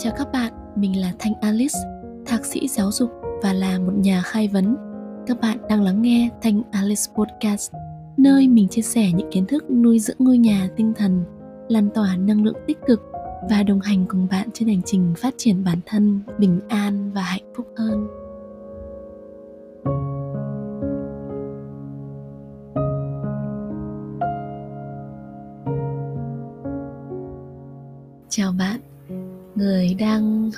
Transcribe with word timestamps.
Chào 0.00 0.12
các 0.16 0.32
bạn, 0.32 0.52
mình 0.76 1.00
là 1.00 1.12
Thanh 1.18 1.32
Alice, 1.40 1.78
thạc 2.26 2.44
sĩ 2.44 2.68
giáo 2.68 2.92
dục 2.92 3.10
và 3.42 3.52
là 3.52 3.78
một 3.78 3.92
nhà 3.96 4.22
khai 4.24 4.48
vấn. 4.48 4.76
Các 5.26 5.40
bạn 5.40 5.58
đang 5.68 5.82
lắng 5.82 6.02
nghe 6.02 6.30
Thanh 6.42 6.62
Alice 6.72 7.02
Podcast, 7.14 7.72
nơi 8.16 8.48
mình 8.48 8.68
chia 8.68 8.82
sẻ 8.82 9.12
những 9.12 9.30
kiến 9.32 9.46
thức 9.46 9.70
nuôi 9.70 9.98
dưỡng 9.98 10.16
ngôi 10.18 10.38
nhà 10.38 10.68
tinh 10.76 10.92
thần, 10.96 11.24
lan 11.68 11.88
tỏa 11.94 12.16
năng 12.16 12.44
lượng 12.44 12.56
tích 12.66 12.78
cực 12.86 13.02
và 13.50 13.62
đồng 13.62 13.80
hành 13.80 14.04
cùng 14.08 14.26
bạn 14.30 14.48
trên 14.54 14.68
hành 14.68 14.82
trình 14.84 15.14
phát 15.16 15.34
triển 15.36 15.64
bản 15.64 15.78
thân 15.86 16.20
bình 16.38 16.60
an 16.68 17.10
và 17.14 17.22
hạnh 17.22 17.52
phúc 17.56 17.66
hơn. 17.76 18.06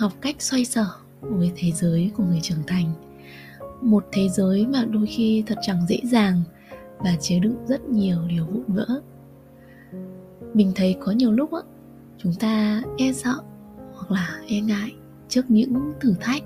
Học 0.01 0.13
cách 0.21 0.43
xoay 0.43 0.65
sở 0.65 0.87
với 1.21 1.53
thế 1.57 1.71
giới 1.71 2.11
của 2.17 2.25
người 2.25 2.41
trưởng 2.43 2.63
thành. 2.67 2.93
Một 3.83 4.07
thế 4.13 4.29
giới 4.29 4.67
mà 4.67 4.85
đôi 4.85 5.07
khi 5.07 5.43
thật 5.47 5.59
chẳng 5.63 5.87
dễ 5.89 6.01
dàng 6.05 6.43
và 6.99 7.17
chứa 7.21 7.39
đựng 7.39 7.67
rất 7.67 7.89
nhiều 7.89 8.19
điều 8.29 8.47
vụn 8.47 8.65
vỡ. 8.69 8.87
Mình 10.55 10.73
thấy 10.75 10.97
có 11.01 11.13
nhiều 11.13 11.33
lúc 11.33 11.53
á, 11.53 11.61
chúng 12.19 12.35
ta 12.35 12.83
e 12.99 13.13
sợ 13.13 13.35
hoặc 13.95 14.11
là 14.11 14.41
e 14.47 14.61
ngại 14.61 14.93
trước 15.29 15.51
những 15.51 15.93
thử 16.01 16.15
thách, 16.21 16.43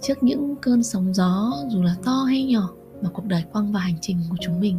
trước 0.00 0.22
những 0.22 0.56
cơn 0.56 0.82
sóng 0.82 1.14
gió 1.14 1.52
dù 1.68 1.82
là 1.82 1.96
to 2.04 2.12
hay 2.12 2.44
nhỏ 2.44 2.70
mà 3.02 3.08
cuộc 3.12 3.24
đời 3.24 3.44
quăng 3.52 3.72
vào 3.72 3.82
hành 3.82 3.98
trình 4.00 4.18
của 4.30 4.36
chúng 4.40 4.60
mình. 4.60 4.78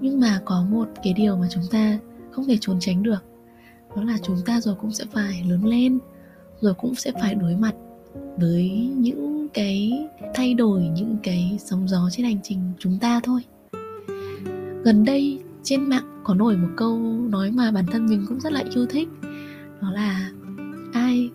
Nhưng 0.00 0.20
mà 0.20 0.40
có 0.44 0.64
một 0.70 0.88
cái 1.02 1.12
điều 1.12 1.36
mà 1.36 1.48
chúng 1.50 1.64
ta 1.70 1.98
không 2.30 2.44
thể 2.44 2.58
trốn 2.60 2.76
tránh 2.80 3.02
được, 3.02 3.24
đó 3.96 4.02
là 4.02 4.18
chúng 4.22 4.36
ta 4.46 4.60
rồi 4.60 4.74
cũng 4.74 4.92
sẽ 4.92 5.04
phải 5.12 5.44
lớn 5.48 5.64
lên 5.64 5.98
rồi 6.60 6.74
cũng 6.74 6.94
sẽ 6.94 7.12
phải 7.20 7.34
đối 7.34 7.56
mặt 7.56 7.74
với 8.36 8.90
những 8.96 9.48
cái 9.54 9.92
thay 10.34 10.54
đổi, 10.54 10.82
những 10.82 11.16
cái 11.22 11.58
sóng 11.60 11.88
gió 11.88 12.08
trên 12.12 12.26
hành 12.26 12.38
trình 12.42 12.60
chúng 12.78 12.98
ta 12.98 13.20
thôi. 13.24 13.40
Gần 14.84 15.04
đây 15.04 15.40
trên 15.62 15.88
mạng 15.88 16.20
có 16.24 16.34
nổi 16.34 16.56
một 16.56 16.68
câu 16.76 16.98
nói 17.30 17.50
mà 17.50 17.70
bản 17.70 17.86
thân 17.86 18.06
mình 18.06 18.24
cũng 18.28 18.40
rất 18.40 18.52
là 18.52 18.64
yêu 18.74 18.86
thích, 18.86 19.08
đó 19.82 19.90
là 19.90 20.30
ai 20.92 21.30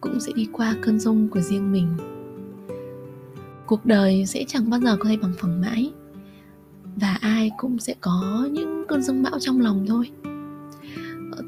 cũng 0.00 0.20
sẽ 0.20 0.32
đi 0.34 0.48
qua 0.52 0.74
cơn 0.82 1.00
rông 1.00 1.28
của 1.28 1.40
riêng 1.40 1.72
mình. 1.72 1.88
Cuộc 3.66 3.86
đời 3.86 4.26
sẽ 4.26 4.44
chẳng 4.48 4.70
bao 4.70 4.80
giờ 4.80 4.96
có 4.96 5.08
thể 5.08 5.16
bằng 5.16 5.32
phẳng 5.38 5.60
mãi, 5.60 5.92
và 6.96 7.18
ai 7.20 7.50
cũng 7.58 7.78
sẽ 7.78 7.94
có 8.00 8.48
những 8.52 8.84
cơn 8.88 9.02
rông 9.02 9.22
bão 9.22 9.38
trong 9.40 9.60
lòng 9.60 9.86
thôi 9.88 10.10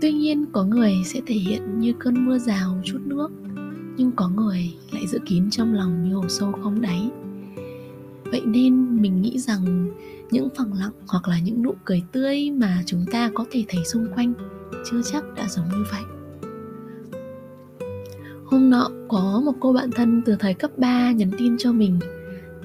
tuy 0.01 0.13
nhiên, 0.13 0.47
có 0.53 0.65
người 0.65 0.95
sẽ 1.05 1.21
thể 1.27 1.35
hiện 1.35 1.79
như 1.81 1.93
cơn 1.99 2.27
mưa 2.27 2.39
rào 2.39 2.81
chút 2.85 2.99
nước, 3.05 3.31
nhưng 3.97 4.13
có 4.17 4.29
người 4.29 4.75
lại 4.93 5.07
giữ 5.07 5.19
kín 5.27 5.51
trong 5.51 5.75
lòng 5.75 6.05
như 6.05 6.15
hồ 6.15 6.29
sâu 6.29 6.53
không 6.63 6.81
đáy. 6.81 7.11
Vậy 8.25 8.43
nên 8.47 9.03
mình 9.03 9.23
nghĩ 9.23 9.39
rằng 9.39 9.95
những 10.31 10.49
phẳng 10.57 10.73
lặng 10.73 10.93
hoặc 11.07 11.29
là 11.29 11.41
những 11.41 11.63
nụ 11.63 11.75
cười 11.85 12.03
tươi 12.13 12.51
mà 12.51 12.83
chúng 12.87 13.05
ta 13.13 13.31
có 13.35 13.45
thể 13.51 13.65
thấy 13.69 13.85
xung 13.85 14.07
quanh 14.15 14.33
chưa 14.91 15.03
chắc 15.13 15.25
đã 15.37 15.49
giống 15.49 15.69
như 15.69 15.85
vậy. 15.91 16.03
Hôm 18.45 18.71
nọ, 18.71 18.91
có 19.09 19.43
một 19.45 19.53
cô 19.61 19.73
bạn 19.73 19.91
thân 19.91 20.23
từ 20.27 20.37
thời 20.39 20.55
cấp 20.55 20.71
3 20.79 21.13
nhắn 21.13 21.31
tin 21.39 21.59
cho 21.59 21.73
mình. 21.73 21.99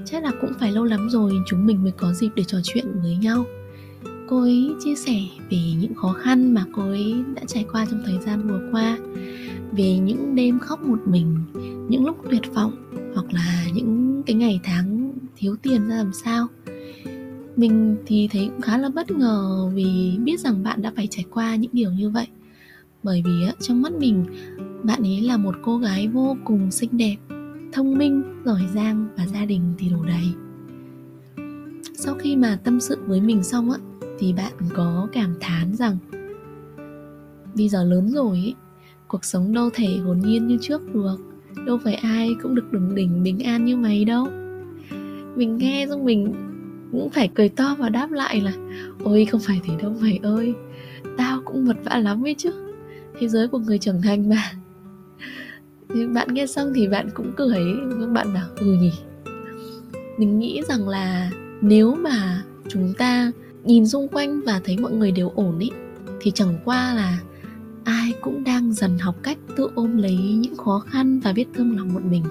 Chắc 0.06 0.23
là 0.23 0.31
cũng 0.41 0.52
phải 0.59 0.72
lâu 0.72 0.83
lắm 0.83 1.09
rồi 1.09 1.31
chúng 1.47 1.66
mình 1.66 1.83
mới 1.83 1.91
có 1.91 2.13
dịp 2.13 2.30
để 2.36 2.44
trò 2.44 2.58
chuyện 2.63 2.86
với 3.02 3.16
nhau 3.16 3.45
cô 4.28 4.42
ấy 4.42 4.76
chia 4.80 4.95
sẻ 4.95 5.22
về 5.50 5.59
những 5.80 5.94
khó 5.95 6.14
khăn 6.14 6.54
mà 6.54 6.66
cô 6.73 6.81
ấy 6.81 7.16
đã 7.36 7.42
trải 7.48 7.66
qua 7.72 7.86
trong 7.92 8.02
thời 8.06 8.18
gian 8.26 8.48
vừa 8.48 8.70
qua, 8.72 8.98
về 9.72 9.98
những 9.98 10.36
đêm 10.36 10.59
khóc 10.59 10.81
một 10.84 11.00
mình, 11.06 11.38
những 11.90 12.06
lúc 12.06 12.18
tuyệt 12.31 12.53
vọng, 12.53 12.72
hoặc 13.14 13.34
là 13.34 13.66
những 13.73 14.24
cái 14.25 14.36
ngày 14.36 14.59
tháng 14.63 15.13
thiếu 15.38 15.56
tiền 15.62 15.90
ra 15.90 15.96
làm 15.96 16.13
sao. 16.13 16.47
Mình 17.56 17.96
thì 18.06 18.28
thấy 18.31 18.47
cũng 18.47 18.62
khá 18.62 18.78
là 18.78 18.90
bất 18.90 19.12
ngờ 19.12 19.69
vì 19.74 20.18
biết 20.24 20.40
rằng 20.40 20.63
bạn 20.63 20.81
đã 20.81 20.92
phải 20.96 21.07
trải 21.12 21.25
qua 21.31 21.56
những 21.56 21.72
điều 21.74 21.92
như 21.92 22.09
vậy. 22.09 22.28
Bởi 23.03 23.22
vì 23.25 23.31
trong 23.59 23.81
mắt 23.81 23.94
mình, 23.94 24.25
bạn 24.84 25.02
ấy 25.03 25.22
là 25.22 25.38
một 25.38 25.56
cô 25.63 25.78
gái 25.78 26.07
vô 26.07 26.38
cùng 26.44 26.72
xinh 26.72 26.97
đẹp, 26.97 27.16
thông 27.74 27.97
minh, 27.97 28.24
giỏi 28.46 28.62
giang 28.74 29.07
và 29.18 29.28
gia 29.28 29.46
đình 29.46 29.62
thì 29.78 29.90
đủ 29.90 30.03
đầy. 30.03 30.25
Sau 31.94 32.16
khi 32.16 32.36
mà 32.36 32.59
tâm 32.63 32.80
sự 32.80 32.97
với 33.07 33.22
mình 33.22 33.44
xong 33.44 33.72
á 33.72 33.78
thì 34.20 34.34
bạn 34.34 34.53
có 34.74 35.08
cảm 35.14 35.36
thán 35.40 35.76
rằng 35.76 35.98
bây 37.56 37.70
giờ 37.70 37.84
lớn 37.84 38.09
rồi 38.09 38.38
ấy, 38.38 38.56
cuộc 39.08 39.26
sống 39.26 39.53
đâu 39.53 39.70
thể 39.74 39.98
hồn 39.98 40.20
nhiên 40.20 40.48
như 40.48 40.58
trước 40.62 40.94
được 40.94 41.18
đâu 41.66 41.80
phải 41.84 41.96
ai 41.96 42.36
cũng 42.44 42.56
được 42.56 42.72
đừng 42.72 42.96
đỉnh 42.96 43.24
bình 43.24 43.40
an 43.40 43.66
như 43.66 43.78
mày 43.78 44.06
đâu. 44.06 44.28
Mình 45.36 45.58
nghe 45.58 45.86
xong 45.90 46.06
mình 46.06 46.34
cũng 46.92 47.09
phải 47.09 47.30
cười 47.36 47.50
to 47.50 47.75
và 47.80 47.90
đáp 47.90 48.12
lại 48.12 48.42
là 48.42 48.54
ôi 49.04 49.25
không 49.25 49.42
phải 49.44 49.62
thế 49.64 49.74
đâu 49.81 49.96
mày 50.02 50.20
ơi 50.24 50.54
tao 51.18 51.42
cũng 51.46 51.66
vật 51.66 51.78
vã 51.84 51.98
lắm 51.98 52.25
ấy 52.25 52.36
chứ 52.38 52.52
thế 53.20 53.28
giới 53.28 53.48
của 53.48 53.59
người 53.59 53.78
trưởng 53.78 54.02
thành 54.02 54.30
mà. 54.30 54.52
Thì 55.90 56.08
bạn 56.08 56.34
nghe 56.34 56.48
xong 56.48 56.72
thì 56.75 56.88
bạn 56.88 57.09
cũng 57.14 57.31
cười 57.38 57.64
các 58.00 58.09
bạn 58.09 58.34
bảo 58.34 58.48
ừ 58.56 58.66
nhỉ. 58.66 58.94
Mình 60.18 60.40
nghĩ 60.40 60.62
rằng 60.68 60.90
là 60.90 61.31
nếu 61.62 61.96
mà 61.96 62.44
chúng 62.68 62.94
ta 62.98 63.31
nhìn 63.66 63.88
xung 63.88 64.08
quanh 64.08 64.42
và 64.46 64.62
thấy 64.64 64.78
mọi 64.78 64.92
người 64.92 65.12
đều 65.12 65.30
ổn 65.30 65.59
ý, 65.59 65.70
thì 66.22 66.31
chẳng 66.31 66.59
qua 66.66 66.94
là 66.94 67.20
ai 67.84 68.14
cũng 68.22 68.44
đang 68.44 68.74
dần 68.74 68.98
học 69.00 69.16
cách 69.24 69.38
tự 69.56 69.70
ôm 69.76 69.98
lấy 69.98 70.18
những 70.18 70.58
khó 70.58 70.84
khăn 70.88 71.20
và 71.20 71.34
biết 71.34 71.48
thương 71.53 71.78
lòng 71.78 71.94
một 71.94 72.04
mình. 72.09 72.24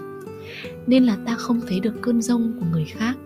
Nên 0.86 1.04
là 1.04 1.16
ta 1.26 1.34
không 1.34 1.60
thấy 1.68 1.80
được 1.80 1.94
cơn 2.02 2.22
rông 2.22 2.52
của 2.60 2.66
người 2.72 2.84
khác. 2.84 3.16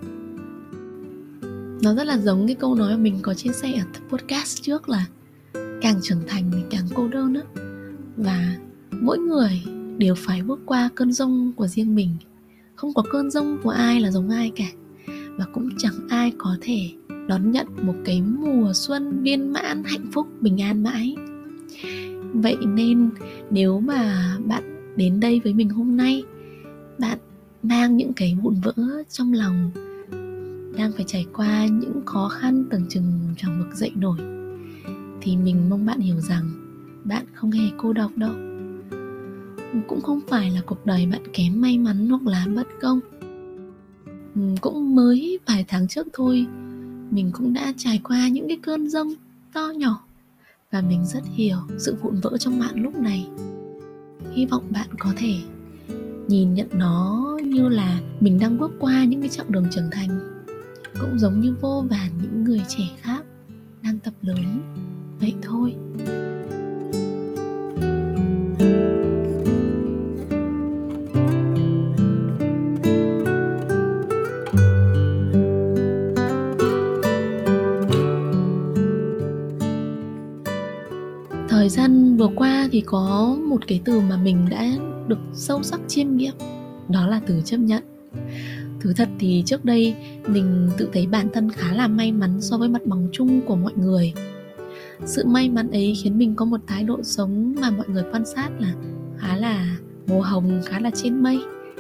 Nó 1.82 1.94
rất 1.94 2.04
là 2.04 2.18
giống 2.18 2.46
cái 2.46 2.54
câu 2.54 2.74
nói 2.74 2.90
mà 2.90 2.96
mình 2.96 3.18
có 3.22 3.34
chia 3.34 3.52
sẻ 3.52 3.72
ở 3.72 4.00
podcast 4.08 4.62
trước 4.62 4.88
là 4.88 5.06
càng 5.80 6.00
trưởng 6.02 6.22
thành 6.26 6.50
thì 6.52 6.58
càng 6.70 6.84
cô 6.94 7.08
đơn 7.08 7.34
á. 7.34 7.42
Và 8.16 8.56
mỗi 8.90 9.18
người 9.18 9.62
đều 9.98 10.14
phải 10.14 10.42
bước 10.42 10.60
qua 10.66 10.88
cơn 10.94 11.12
rông 11.12 11.52
của 11.56 11.66
riêng 11.66 11.94
mình. 11.94 12.16
Không 12.74 12.94
có 12.94 13.02
cơn 13.12 13.30
rông 13.30 13.58
của 13.62 13.70
ai 13.70 14.00
là 14.00 14.10
giống 14.10 14.30
ai 14.30 14.52
cả. 14.56 14.68
Và 15.36 15.44
cũng 15.54 15.68
chẳng 15.78 16.08
ai 16.08 16.32
có 16.38 16.56
thể 16.60 16.90
đón 17.28 17.50
nhận 17.50 17.66
một 17.82 17.94
cái 18.04 18.22
mùa 18.22 18.72
xuân 18.74 19.22
viên 19.22 19.52
mãn, 19.52 19.82
hạnh 19.84 20.06
phúc, 20.12 20.26
bình 20.40 20.62
an 20.62 20.82
mãi. 20.82 21.16
Vậy 22.32 22.56
nên 22.66 23.10
nếu 23.50 23.80
mà 23.80 24.36
bạn 24.46 24.94
đến 24.96 25.20
đây 25.20 25.40
với 25.44 25.54
mình 25.54 25.68
hôm 25.68 25.96
nay, 25.96 26.22
bạn 26.98 27.18
mang 27.62 27.96
những 27.96 28.12
cái 28.12 28.38
vụn 28.42 28.54
vỡ 28.64 29.02
trong 29.08 29.32
lòng, 29.32 29.70
đang 30.78 30.92
phải 30.92 31.04
trải 31.06 31.26
qua 31.34 31.66
những 31.66 32.00
khó 32.06 32.28
khăn 32.28 32.64
tưởng 32.70 32.86
chừng 32.88 33.04
chẳng 33.36 33.58
vực 33.58 33.76
dậy 33.76 33.90
nổi, 33.94 34.18
thì 35.20 35.36
mình 35.36 35.70
mong 35.70 35.86
bạn 35.86 36.00
hiểu 36.00 36.20
rằng 36.20 36.50
bạn 37.04 37.24
không 37.34 37.50
hề 37.50 37.68
cô 37.76 37.92
độc 37.92 38.16
đâu. 38.16 38.32
Cũng 39.88 40.00
không 40.00 40.20
phải 40.28 40.50
là 40.50 40.60
cuộc 40.66 40.86
đời 40.86 41.06
bạn 41.06 41.22
kém 41.32 41.60
may 41.60 41.78
mắn 41.78 42.08
hoặc 42.08 42.26
là 42.26 42.46
bất 42.54 42.66
công. 42.80 43.00
Cũng 44.60 44.94
mới 44.94 45.38
vài 45.46 45.64
tháng 45.68 45.88
trước 45.88 46.06
thôi 46.12 46.46
mình 47.10 47.30
cũng 47.32 47.52
đã 47.52 47.72
trải 47.76 48.00
qua 48.04 48.28
những 48.28 48.48
cái 48.48 48.58
cơn 48.62 48.88
rông 48.88 49.14
to 49.52 49.72
nhỏ 49.76 50.04
và 50.70 50.80
mình 50.80 51.06
rất 51.06 51.22
hiểu 51.34 51.58
sự 51.78 51.96
vụn 52.02 52.20
vỡ 52.20 52.36
trong 52.38 52.60
bạn 52.60 52.82
lúc 52.82 52.94
này. 52.98 53.28
Hy 54.32 54.46
vọng 54.46 54.62
bạn 54.70 54.88
có 54.98 55.12
thể 55.16 55.34
nhìn 56.28 56.54
nhận 56.54 56.68
nó 56.72 57.24
như 57.44 57.68
là 57.68 58.00
mình 58.20 58.38
đang 58.38 58.58
bước 58.58 58.70
qua 58.78 59.04
những 59.04 59.20
cái 59.20 59.28
chặng 59.28 59.52
đường 59.52 59.66
trưởng 59.70 59.90
thành, 59.92 60.42
cũng 61.00 61.18
giống 61.18 61.40
như 61.40 61.54
vô 61.60 61.84
vàn 61.90 62.10
những 62.22 62.44
người 62.44 62.62
trẻ 62.68 62.84
khác 63.00 63.24
đang 63.82 63.98
tập 63.98 64.14
lớn. 64.22 64.60
Vậy 65.20 65.34
thôi. 65.42 65.74
Thời 81.68 81.76
gian 81.76 82.16
vừa 82.16 82.28
qua 82.36 82.68
thì 82.72 82.80
có 82.80 83.36
một 83.48 83.66
cái 83.66 83.80
từ 83.84 84.00
mà 84.00 84.16
mình 84.16 84.46
đã 84.50 84.66
được 85.08 85.18
sâu 85.32 85.62
sắc 85.62 85.80
chiêm 85.88 86.16
nghiệm 86.16 86.32
đó 86.88 87.06
là 87.06 87.20
từ 87.26 87.42
chấp 87.44 87.56
nhận. 87.56 87.82
Thứ 88.80 88.92
thật 88.92 89.08
thì 89.18 89.42
trước 89.46 89.64
đây 89.64 89.94
mình 90.26 90.68
tự 90.78 90.88
thấy 90.92 91.06
bản 91.06 91.28
thân 91.32 91.50
khá 91.50 91.74
là 91.74 91.88
may 91.88 92.12
mắn 92.12 92.40
so 92.40 92.58
với 92.58 92.68
mặt 92.68 92.86
bằng 92.86 93.08
chung 93.12 93.40
của 93.46 93.56
mọi 93.56 93.72
người. 93.76 94.12
Sự 95.04 95.26
may 95.26 95.50
mắn 95.50 95.70
ấy 95.70 95.96
khiến 96.02 96.18
mình 96.18 96.34
có 96.34 96.44
một 96.44 96.60
thái 96.66 96.84
độ 96.84 97.02
sống 97.02 97.54
mà 97.60 97.70
mọi 97.70 97.86
người 97.88 98.04
quan 98.12 98.26
sát 98.26 98.50
là 98.58 98.74
khá 99.18 99.36
là 99.36 99.76
màu 100.06 100.20
hồng, 100.20 100.60
khá 100.66 100.80
là 100.80 100.90
trên 100.94 101.22
mây, 101.22 101.38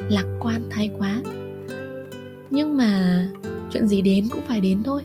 lạc 0.08 0.24
quan 0.40 0.62
thái 0.70 0.90
quá. 0.98 1.22
Nhưng 2.50 2.76
mà 2.76 3.22
chuyện 3.72 3.88
gì 3.88 4.02
đến 4.02 4.28
cũng 4.30 4.42
phải 4.48 4.60
đến 4.60 4.82
thôi. 4.82 5.02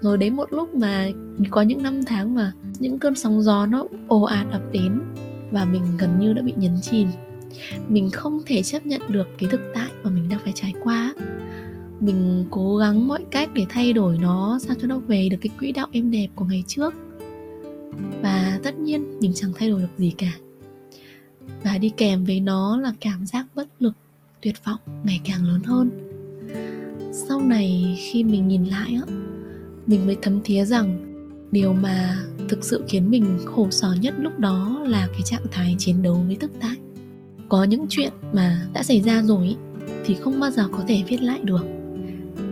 Rồi 0.00 0.18
đến 0.18 0.36
một 0.36 0.52
lúc 0.52 0.74
mà 0.74 1.08
có 1.50 1.62
những 1.62 1.82
năm 1.82 2.04
tháng 2.06 2.34
mà 2.34 2.52
những 2.78 2.98
cơn 2.98 3.14
sóng 3.14 3.42
gió 3.42 3.66
nó 3.66 3.84
ồ 4.08 4.22
ạt 4.22 4.46
ập 4.52 4.62
đến 4.72 5.00
và 5.50 5.64
mình 5.64 5.82
gần 5.98 6.18
như 6.20 6.32
đã 6.32 6.42
bị 6.42 6.52
nhấn 6.56 6.80
chìm. 6.82 7.08
Mình 7.88 8.10
không 8.10 8.42
thể 8.46 8.62
chấp 8.62 8.86
nhận 8.86 9.00
được 9.08 9.28
cái 9.38 9.48
thực 9.50 9.60
tại 9.74 9.90
mà 10.02 10.10
mình 10.10 10.28
đang 10.28 10.40
phải 10.44 10.52
trải 10.52 10.72
qua. 10.82 11.14
Mình 12.00 12.44
cố 12.50 12.76
gắng 12.76 13.08
mọi 13.08 13.24
cách 13.30 13.50
để 13.54 13.66
thay 13.68 13.92
đổi 13.92 14.18
nó 14.18 14.58
sao 14.62 14.76
cho 14.82 14.88
nó 14.88 14.98
về 14.98 15.28
được 15.28 15.36
cái 15.40 15.50
quỹ 15.58 15.72
đạo 15.72 15.86
êm 15.92 16.10
đẹp 16.10 16.28
của 16.34 16.44
ngày 16.44 16.64
trước. 16.66 16.94
Và 18.22 18.60
tất 18.62 18.78
nhiên 18.78 19.18
mình 19.20 19.32
chẳng 19.34 19.52
thay 19.54 19.70
đổi 19.70 19.80
được 19.80 19.88
gì 19.98 20.14
cả. 20.18 20.32
Và 21.62 21.78
đi 21.78 21.92
kèm 21.96 22.24
với 22.24 22.40
nó 22.40 22.76
là 22.76 22.92
cảm 23.00 23.26
giác 23.26 23.46
bất 23.54 23.68
lực, 23.78 23.94
tuyệt 24.42 24.54
vọng 24.64 24.80
ngày 25.04 25.20
càng 25.24 25.44
lớn 25.44 25.60
hơn. 25.64 25.90
Sau 27.12 27.40
này 27.40 27.98
khi 27.98 28.24
mình 28.24 28.48
nhìn 28.48 28.64
lại 28.64 29.00
á, 29.06 29.14
mình 29.86 30.06
mới 30.06 30.16
thấm 30.22 30.40
thía 30.44 30.64
rằng 30.64 31.14
điều 31.50 31.72
mà 31.72 32.24
thực 32.54 32.64
sự 32.64 32.84
khiến 32.88 33.10
mình 33.10 33.38
khổ 33.44 33.70
sở 33.70 33.96
nhất 34.00 34.14
lúc 34.18 34.38
đó 34.38 34.82
là 34.86 35.08
cái 35.12 35.22
trạng 35.22 35.44
thái 35.50 35.74
chiến 35.78 36.02
đấu 36.02 36.24
với 36.26 36.36
thực 36.36 36.50
tại 36.60 36.76
có 37.48 37.64
những 37.64 37.86
chuyện 37.88 38.12
mà 38.32 38.66
đã 38.72 38.82
xảy 38.82 39.00
ra 39.00 39.22
rồi 39.22 39.56
thì 40.04 40.14
không 40.14 40.40
bao 40.40 40.50
giờ 40.50 40.68
có 40.72 40.84
thể 40.88 41.02
viết 41.08 41.22
lại 41.22 41.40
được. 41.42 41.66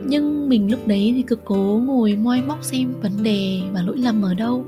Nhưng 0.07 0.49
mình 0.49 0.71
lúc 0.71 0.87
đấy 0.87 1.13
thì 1.17 1.23
cứ 1.23 1.37
cố 1.45 1.83
ngồi 1.87 2.17
moi 2.17 2.43
móc 2.43 2.65
xem 2.65 2.93
vấn 3.03 3.23
đề 3.23 3.61
và 3.73 3.83
lỗi 3.83 3.99
lầm 3.99 4.23
ở 4.23 4.35
đâu, 4.35 4.65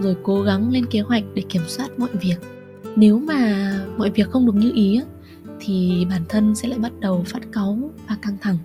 rồi 0.00 0.16
cố 0.22 0.42
gắng 0.42 0.70
lên 0.70 0.86
kế 0.86 1.00
hoạch 1.00 1.24
để 1.34 1.42
kiểm 1.48 1.62
soát 1.66 1.98
mọi 1.98 2.10
việc. 2.20 2.36
Nếu 2.96 3.18
mà 3.18 3.72
mọi 3.98 4.10
việc 4.10 4.30
không 4.30 4.46
được 4.46 4.54
như 4.54 4.72
ý 4.74 5.00
thì 5.60 6.06
bản 6.10 6.22
thân 6.28 6.54
sẽ 6.54 6.68
lại 6.68 6.78
bắt 6.78 6.92
đầu 7.00 7.24
phát 7.26 7.52
cáu 7.52 7.90
và 8.08 8.16
căng 8.22 8.36
thẳng. 8.40 8.58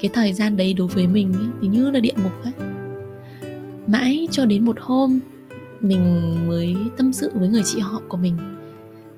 Cái 0.00 0.10
thời 0.14 0.32
gian 0.32 0.56
đấy 0.56 0.74
đối 0.74 0.88
với 0.88 1.06
mình 1.06 1.34
thì 1.62 1.68
như 1.68 1.90
là 1.90 2.00
địa 2.00 2.14
ngục 2.22 2.32
ấy 2.42 2.52
mãi 3.86 4.28
cho 4.30 4.46
đến 4.46 4.64
một 4.64 4.76
hôm, 4.80 5.20
mình 5.80 6.34
mới 6.48 6.76
tâm 6.96 7.12
sự 7.12 7.30
với 7.34 7.48
người 7.48 7.62
chị 7.64 7.80
họ 7.80 8.02
của 8.08 8.16
mình. 8.16 8.36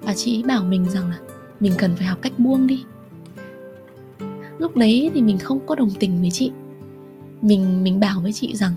Và 0.00 0.14
chị 0.14 0.42
bảo 0.42 0.64
mình 0.64 0.90
rằng 0.90 1.10
là 1.10 1.18
mình 1.60 1.72
cần 1.78 1.96
phải 1.96 2.06
học 2.06 2.18
cách 2.22 2.38
buông 2.38 2.66
đi. 2.66 2.84
Lúc 4.58 4.76
đấy 4.76 5.10
thì 5.14 5.22
mình 5.22 5.38
không 5.38 5.66
có 5.66 5.74
đồng 5.74 5.90
tình 5.98 6.20
với 6.20 6.30
chị. 6.30 6.50
Mình 7.42 7.84
mình 7.84 8.00
bảo 8.00 8.20
với 8.20 8.32
chị 8.32 8.56
rằng, 8.56 8.72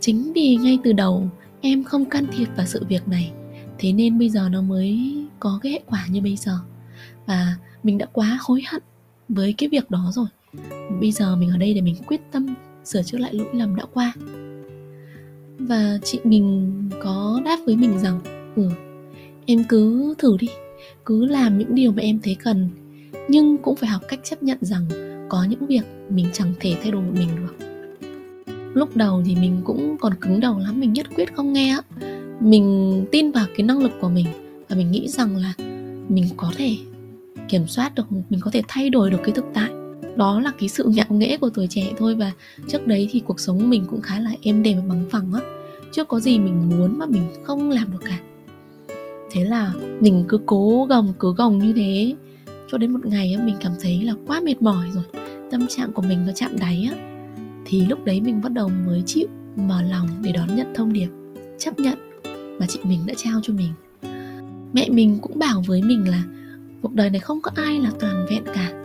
chính 0.00 0.32
vì 0.32 0.56
ngay 0.56 0.78
từ 0.84 0.92
đầu 0.92 1.28
em 1.60 1.84
không 1.84 2.04
can 2.04 2.26
thiệp 2.36 2.46
vào 2.56 2.66
sự 2.66 2.84
việc 2.88 3.08
này, 3.08 3.32
thế 3.78 3.92
nên 3.92 4.18
bây 4.18 4.28
giờ 4.28 4.48
nó 4.52 4.62
mới 4.62 5.14
có 5.40 5.58
cái 5.62 5.72
hệ 5.72 5.80
quả 5.86 6.06
như 6.10 6.20
bây 6.20 6.36
giờ. 6.36 6.58
Và 7.26 7.54
mình 7.82 7.98
đã 7.98 8.06
quá 8.12 8.38
hối 8.40 8.62
hận 8.66 8.82
với 9.28 9.52
cái 9.52 9.68
việc 9.68 9.90
đó 9.90 10.10
rồi. 10.14 10.26
Bây 11.00 11.12
giờ 11.12 11.36
mình 11.36 11.50
ở 11.50 11.56
đây 11.56 11.74
để 11.74 11.80
mình 11.80 11.96
quyết 12.06 12.20
tâm 12.32 12.54
sửa 12.84 13.02
chữa 13.02 13.18
lại 13.18 13.34
lỗi 13.34 13.48
lầm 13.52 13.76
đã 13.76 13.84
qua 13.92 14.12
và 15.66 15.98
chị 16.04 16.20
mình 16.24 16.72
có 17.00 17.40
đáp 17.44 17.58
với 17.66 17.76
mình 17.76 17.98
rằng 17.98 18.20
ừ 18.56 18.70
em 19.46 19.64
cứ 19.68 20.14
thử 20.18 20.36
đi, 20.40 20.48
cứ 21.04 21.26
làm 21.26 21.58
những 21.58 21.74
điều 21.74 21.92
mà 21.92 22.02
em 22.02 22.18
thấy 22.22 22.36
cần. 22.44 22.68
Nhưng 23.28 23.56
cũng 23.56 23.76
phải 23.76 23.88
học 23.88 24.02
cách 24.08 24.20
chấp 24.22 24.42
nhận 24.42 24.58
rằng 24.60 24.86
có 25.28 25.44
những 25.44 25.66
việc 25.66 25.82
mình 26.10 26.26
chẳng 26.32 26.52
thể 26.60 26.76
thay 26.82 26.90
đổi 26.90 27.02
một 27.02 27.12
mình 27.14 27.28
được. 27.36 27.66
Lúc 28.74 28.96
đầu 28.96 29.22
thì 29.26 29.36
mình 29.36 29.60
cũng 29.64 29.96
còn 30.00 30.14
cứng 30.14 30.40
đầu 30.40 30.58
lắm, 30.58 30.80
mình 30.80 30.92
nhất 30.92 31.06
quyết 31.16 31.34
không 31.34 31.52
nghe 31.52 31.68
á. 31.68 31.82
Mình 32.40 33.04
tin 33.12 33.30
vào 33.30 33.46
cái 33.56 33.66
năng 33.66 33.78
lực 33.78 33.92
của 34.00 34.08
mình 34.08 34.26
và 34.68 34.76
mình 34.76 34.90
nghĩ 34.90 35.08
rằng 35.08 35.36
là 35.36 35.52
mình 36.08 36.24
có 36.36 36.52
thể 36.56 36.76
kiểm 37.48 37.66
soát 37.66 37.94
được, 37.94 38.12
mình 38.12 38.40
có 38.40 38.50
thể 38.50 38.62
thay 38.68 38.90
đổi 38.90 39.10
được 39.10 39.20
cái 39.24 39.32
thực 39.34 39.44
tại 39.54 39.70
đó 40.16 40.40
là 40.40 40.52
cái 40.58 40.68
sự 40.68 40.84
ngạo 40.88 41.06
nghễ 41.10 41.36
của 41.36 41.50
tuổi 41.50 41.66
trẻ 41.70 41.92
thôi 41.98 42.14
và 42.14 42.32
trước 42.68 42.86
đấy 42.86 43.08
thì 43.12 43.20
cuộc 43.20 43.40
sống 43.40 43.70
mình 43.70 43.84
cũng 43.90 44.00
khá 44.00 44.20
là 44.20 44.30
êm 44.42 44.62
đềm 44.62 44.76
và 44.76 44.82
bằng 44.88 45.04
phẳng 45.10 45.32
á. 45.32 45.40
Chưa 45.92 46.04
có 46.04 46.20
gì 46.20 46.38
mình 46.38 46.68
muốn 46.68 46.98
mà 46.98 47.06
mình 47.06 47.22
không 47.44 47.70
làm 47.70 47.92
được 47.92 48.02
cả. 48.04 48.18
Thế 49.30 49.44
là 49.44 49.72
mình 50.00 50.24
cứ 50.28 50.40
cố 50.46 50.86
gồng, 50.88 51.12
cứ 51.18 51.34
gồng 51.34 51.58
như 51.58 51.72
thế. 51.72 52.14
Cho 52.70 52.78
đến 52.78 52.90
một 52.90 53.06
ngày 53.06 53.36
mình 53.44 53.56
cảm 53.60 53.72
thấy 53.80 54.02
là 54.02 54.14
quá 54.26 54.40
mệt 54.40 54.62
mỏi 54.62 54.86
rồi. 54.94 55.04
Tâm 55.50 55.66
trạng 55.66 55.92
của 55.92 56.02
mình 56.02 56.26
nó 56.26 56.32
chạm 56.32 56.50
đáy 56.60 56.88
á. 56.92 57.10
Thì 57.64 57.86
lúc 57.86 58.04
đấy 58.04 58.20
mình 58.20 58.40
bắt 58.42 58.52
đầu 58.52 58.70
mới 58.86 59.02
chịu 59.06 59.26
mở 59.56 59.82
lòng 59.82 60.08
để 60.22 60.32
đón 60.32 60.56
nhận 60.56 60.66
thông 60.74 60.92
điệp, 60.92 61.08
chấp 61.58 61.80
nhận 61.80 61.98
mà 62.58 62.66
chị 62.66 62.78
mình 62.84 63.00
đã 63.06 63.14
trao 63.16 63.40
cho 63.42 63.54
mình. 63.54 63.72
Mẹ 64.72 64.88
mình 64.90 65.18
cũng 65.22 65.38
bảo 65.38 65.62
với 65.66 65.82
mình 65.82 66.08
là, 66.08 66.22
cuộc 66.82 66.94
đời 66.94 67.10
này 67.10 67.20
không 67.20 67.40
có 67.40 67.50
ai 67.54 67.80
là 67.80 67.90
toàn 68.00 68.26
vẹn 68.30 68.42
cả 68.54 68.83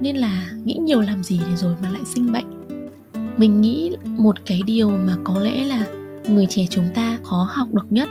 nên 0.00 0.16
là 0.16 0.50
nghĩ 0.64 0.74
nhiều 0.74 1.00
làm 1.00 1.22
gì 1.24 1.40
để 1.50 1.56
rồi 1.56 1.74
mà 1.82 1.90
lại 1.90 2.02
sinh 2.04 2.32
bệnh. 2.32 2.46
Mình 3.36 3.60
nghĩ 3.60 3.96
một 4.04 4.36
cái 4.46 4.62
điều 4.66 4.90
mà 4.90 5.16
có 5.24 5.40
lẽ 5.40 5.64
là 5.64 5.86
người 6.28 6.46
trẻ 6.46 6.66
chúng 6.70 6.88
ta 6.94 7.18
khó 7.22 7.48
học 7.52 7.68
được 7.72 7.86
nhất, 7.90 8.08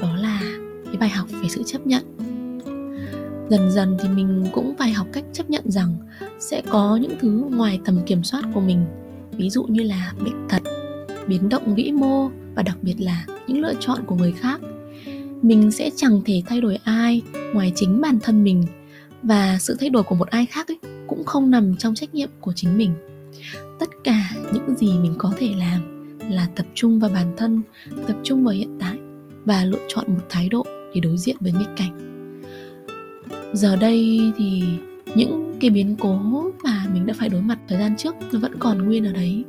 đó 0.00 0.16
là 0.16 0.40
cái 0.84 0.96
bài 1.00 1.08
học 1.08 1.28
về 1.30 1.48
sự 1.48 1.62
chấp 1.66 1.86
nhận. 1.86 2.02
Dần 3.50 3.70
dần 3.70 3.96
thì 4.02 4.08
mình 4.08 4.46
cũng 4.52 4.74
phải 4.78 4.92
học 4.92 5.06
cách 5.12 5.24
chấp 5.32 5.50
nhận 5.50 5.70
rằng 5.70 5.94
sẽ 6.38 6.62
có 6.68 6.96
những 6.96 7.12
thứ 7.20 7.44
ngoài 7.50 7.80
tầm 7.84 7.98
kiểm 8.06 8.24
soát 8.24 8.42
của 8.54 8.60
mình, 8.60 8.84
ví 9.32 9.50
dụ 9.50 9.64
như 9.64 9.82
là 9.82 10.12
bệnh 10.24 10.48
tật, 10.48 10.62
biến 11.26 11.48
động 11.48 11.74
vĩ 11.74 11.92
mô 11.92 12.28
và 12.54 12.62
đặc 12.62 12.76
biệt 12.82 12.94
là 12.98 13.26
những 13.46 13.60
lựa 13.60 13.74
chọn 13.80 13.98
của 14.06 14.14
người 14.14 14.32
khác. 14.32 14.60
Mình 15.42 15.70
sẽ 15.70 15.90
chẳng 15.96 16.20
thể 16.24 16.42
thay 16.46 16.60
đổi 16.60 16.78
ai 16.84 17.22
ngoài 17.54 17.72
chính 17.74 18.00
bản 18.00 18.18
thân 18.22 18.44
mình 18.44 18.64
và 19.22 19.58
sự 19.60 19.76
thay 19.80 19.90
đổi 19.90 20.02
của 20.02 20.14
một 20.14 20.28
ai 20.28 20.46
khác 20.46 20.68
ấy 20.68 20.91
cũng 21.14 21.24
không 21.24 21.50
nằm 21.50 21.76
trong 21.76 21.94
trách 21.94 22.14
nhiệm 22.14 22.28
của 22.40 22.52
chính 22.52 22.78
mình. 22.78 22.94
Tất 23.80 23.88
cả 24.04 24.30
những 24.52 24.76
gì 24.76 24.98
mình 24.98 25.14
có 25.18 25.32
thể 25.38 25.54
làm 25.58 25.80
là 26.30 26.48
tập 26.56 26.66
trung 26.74 27.00
vào 27.00 27.10
bản 27.14 27.34
thân, 27.36 27.62
tập 28.06 28.16
trung 28.22 28.44
vào 28.44 28.54
hiện 28.54 28.76
tại 28.80 28.98
và 29.44 29.64
lựa 29.64 29.86
chọn 29.88 30.04
một 30.08 30.22
thái 30.28 30.48
độ 30.48 30.66
để 30.94 31.00
đối 31.00 31.16
diện 31.16 31.36
với 31.40 31.52
nghịch 31.52 31.76
cảnh. 31.76 32.22
Giờ 33.52 33.76
đây 33.76 34.32
thì 34.36 34.62
những 35.14 35.54
cái 35.60 35.70
biến 35.70 35.96
cố 36.00 36.20
mà 36.64 36.86
mình 36.92 37.06
đã 37.06 37.14
phải 37.18 37.28
đối 37.28 37.42
mặt 37.42 37.58
thời 37.68 37.78
gian 37.78 37.96
trước 37.96 38.14
nó 38.32 38.38
vẫn 38.38 38.52
còn 38.58 38.78
nguyên 38.78 39.04
ở 39.04 39.12
đấy. 39.12 39.44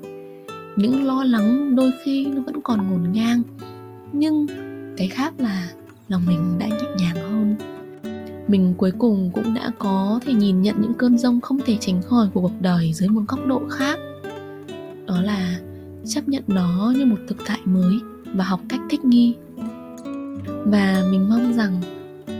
Những 0.76 1.06
lo 1.06 1.24
lắng 1.24 1.76
đôi 1.76 1.92
khi 2.04 2.26
nó 2.26 2.42
vẫn 2.42 2.62
còn 2.64 2.88
ngổn 2.88 3.12
ngang, 3.12 3.42
nhưng 4.12 4.48
cái 4.98 5.08
khác 5.08 5.34
là 5.38 5.70
lòng 6.08 6.22
mình 6.28 6.56
đã 6.60 6.68
nhẹ 6.68 6.90
nhàng 6.98 7.16
hơn 7.16 7.56
mình 8.48 8.74
cuối 8.78 8.92
cùng 9.00 9.32
cũng 9.34 9.54
đã 9.54 9.72
có 9.80 10.20
thể 10.26 10.34
nhìn 10.34 10.62
nhận 10.62 10.76
những 10.82 10.94
cơn 10.94 11.18
rông 11.18 11.42
không 11.42 11.60
thể 11.66 11.78
tránh 11.80 12.02
khỏi 12.02 12.28
của 12.34 12.42
cuộc 12.42 12.62
đời 12.62 12.94
dưới 12.94 13.10
một 13.10 13.22
góc 13.28 13.40
độ 13.48 13.62
khác. 13.70 14.00
Đó 15.08 15.22
là 15.22 15.60
chấp 16.06 16.30
nhận 16.30 16.44
nó 16.48 16.94
như 16.98 17.06
một 17.06 17.18
thực 17.28 17.38
tại 17.48 17.60
mới 17.66 18.00
và 18.26 18.44
học 18.44 18.62
cách 18.70 18.82
thích 18.90 19.06
nghi. 19.06 19.36
Và 20.66 21.04
mình 21.12 21.30
mong 21.30 21.54
rằng 21.54 21.82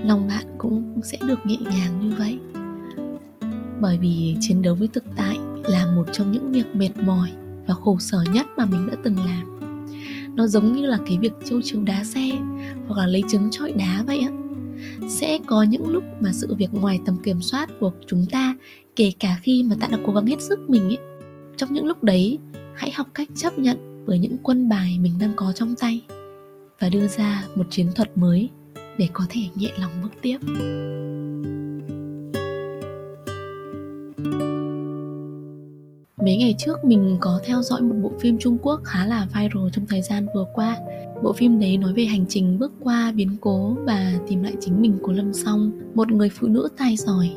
lòng 0.06 0.28
bạn 0.28 0.46
cũng 0.58 1.02
sẽ 1.04 1.18
được 1.28 1.46
nhẹ 1.46 1.58
nhàng 1.58 2.00
như 2.02 2.16
vậy. 2.18 2.40
Bởi 3.82 3.98
vì 3.98 4.38
chiến 4.40 4.62
đấu 4.62 4.76
với 4.76 4.88
thực 4.88 5.04
tại 5.16 5.38
là 5.64 5.86
một 5.96 6.06
trong 6.12 6.32
những 6.32 6.52
việc 6.52 6.76
mệt 6.76 6.98
mỏi 7.06 7.30
và 7.68 7.74
khổ 7.74 7.98
sở 8.00 8.24
nhất 8.34 8.46
mà 8.58 8.66
mình 8.66 8.88
đã 8.88 8.94
từng 9.04 9.16
làm. 9.18 9.60
Nó 10.36 10.48
giống 10.48 10.74
như 10.74 10.86
là 10.86 10.98
cái 11.08 11.18
việc 11.18 11.34
trâu 11.50 11.62
chấu 11.64 11.82
đá 11.84 12.04
xe 12.04 12.32
hoặc 12.88 12.98
là 12.98 13.08
lấy 13.08 13.24
trứng 13.30 13.52
trọi 13.52 13.72
đá 13.72 14.04
vậy 14.08 14.20
á 14.20 14.43
sẽ 15.08 15.40
có 15.46 15.64
những 15.64 15.90
lúc 15.90 16.04
mà 16.20 16.32
sự 16.34 16.56
việc 16.56 16.74
ngoài 16.74 17.00
tầm 17.06 17.18
kiểm 17.24 17.42
soát 17.42 17.70
của 17.80 17.92
chúng 18.08 18.26
ta, 18.32 18.56
kể 18.96 19.12
cả 19.20 19.40
khi 19.42 19.64
mà 19.64 19.76
ta 19.80 19.88
đã 19.92 19.98
cố 20.06 20.14
gắng 20.14 20.26
hết 20.26 20.42
sức 20.42 20.60
mình 20.70 20.84
ấy, 20.84 20.98
trong 21.58 21.74
những 21.74 21.86
lúc 21.86 22.04
đấy, 22.04 22.40
hãy 22.76 22.92
học 22.92 23.08
cách 23.14 23.28
chấp 23.36 23.60
nhận 23.60 24.06
với 24.06 24.20
những 24.20 24.38
quân 24.44 24.70
bài 24.70 24.98
mình 25.02 25.14
đang 25.20 25.34
có 25.36 25.52
trong 25.56 25.76
tay 25.76 26.02
và 26.80 26.90
đưa 26.90 27.08
ra 27.08 27.44
một 27.56 27.66
chiến 27.70 27.88
thuật 27.96 28.18
mới 28.18 28.50
để 28.98 29.10
có 29.14 29.26
thể 29.30 29.42
nhẹ 29.56 29.72
lòng 29.80 29.92
bước 30.04 30.12
tiếp. 30.22 30.38
Mấy 36.24 36.38
ngày 36.38 36.56
trước 36.58 36.86
mình 36.86 37.18
có 37.20 37.40
theo 37.44 37.62
dõi 37.62 37.82
một 37.82 37.96
bộ 38.02 38.12
phim 38.20 38.38
Trung 38.38 38.58
Quốc 38.62 38.82
khá 38.84 39.06
là 39.06 39.26
viral 39.26 39.70
trong 39.74 39.86
thời 39.86 40.02
gian 40.02 40.26
vừa 40.36 40.46
qua. 40.54 40.78
Bộ 41.24 41.34
phim 41.34 41.60
đấy 41.60 41.78
nói 41.78 41.94
về 41.94 42.06
hành 42.06 42.26
trình 42.30 42.60
bước 42.60 42.72
qua 42.80 43.12
biến 43.16 43.30
cố 43.42 43.78
và 43.86 44.14
tìm 44.28 44.44
lại 44.44 44.54
chính 44.60 44.82
mình 44.82 44.98
của 45.02 45.12
Lâm 45.12 45.34
Song, 45.34 45.72
Một 45.96 46.12
người 46.12 46.30
phụ 46.30 46.48
nữ 46.48 46.70
tài 46.78 46.96
giỏi, 46.96 47.32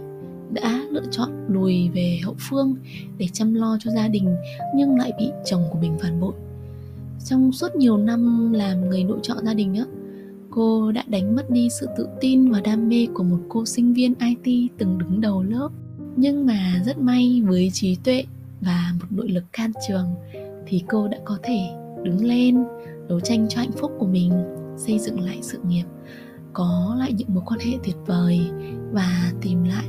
đã 0.50 0.84
lựa 0.90 1.04
chọn 1.10 1.30
lùi 1.48 1.88
về 1.88 2.18
hậu 2.24 2.34
phương 2.38 2.74
để 3.18 3.28
chăm 3.32 3.54
lo 3.54 3.78
cho 3.80 3.90
gia 3.90 4.08
đình 4.08 4.36
nhưng 4.74 4.96
lại 4.98 5.12
bị 5.18 5.30
chồng 5.44 5.62
của 5.72 5.78
mình 5.78 5.98
phản 6.00 6.20
bội. 6.20 6.34
Trong 7.24 7.52
suốt 7.52 7.76
nhiều 7.76 7.96
năm 7.96 8.52
làm 8.52 8.88
người 8.88 9.04
nội 9.04 9.18
trợ 9.22 9.34
gia 9.44 9.54
đình 9.54 9.74
á, 9.74 9.84
cô 10.50 10.92
đã 10.92 11.04
đánh 11.06 11.36
mất 11.36 11.50
đi 11.50 11.68
sự 11.80 11.88
tự 11.96 12.08
tin 12.20 12.50
và 12.50 12.60
đam 12.60 12.88
mê 12.88 13.06
của 13.14 13.22
một 13.22 13.38
cô 13.48 13.66
sinh 13.66 13.94
viên 13.94 14.14
IT 14.20 14.70
từng 14.78 14.98
đứng 14.98 15.20
đầu 15.20 15.42
lớp. 15.42 15.68
Nhưng 16.16 16.46
mà 16.46 16.82
rất 16.86 16.98
may, 16.98 17.42
với 17.46 17.70
trí 17.72 17.96
tuệ 18.04 18.24
và 18.66 18.92
một 19.00 19.06
nội 19.10 19.28
lực 19.28 19.44
can 19.52 19.72
trường 19.88 20.06
thì 20.66 20.82
cô 20.88 21.08
đã 21.08 21.18
có 21.24 21.38
thể 21.42 21.58
đứng 22.02 22.24
lên, 22.24 22.64
đấu 23.08 23.20
tranh 23.20 23.46
cho 23.48 23.60
hạnh 23.60 23.72
phúc 23.72 23.92
của 23.98 24.06
mình, 24.06 24.32
xây 24.76 24.98
dựng 24.98 25.20
lại 25.20 25.38
sự 25.42 25.58
nghiệp, 25.68 25.84
có 26.52 26.96
lại 26.98 27.12
những 27.12 27.34
mối 27.34 27.42
quan 27.46 27.60
hệ 27.60 27.72
tuyệt 27.84 27.96
vời 28.06 28.40
và 28.92 29.32
tìm 29.40 29.64
lại 29.64 29.86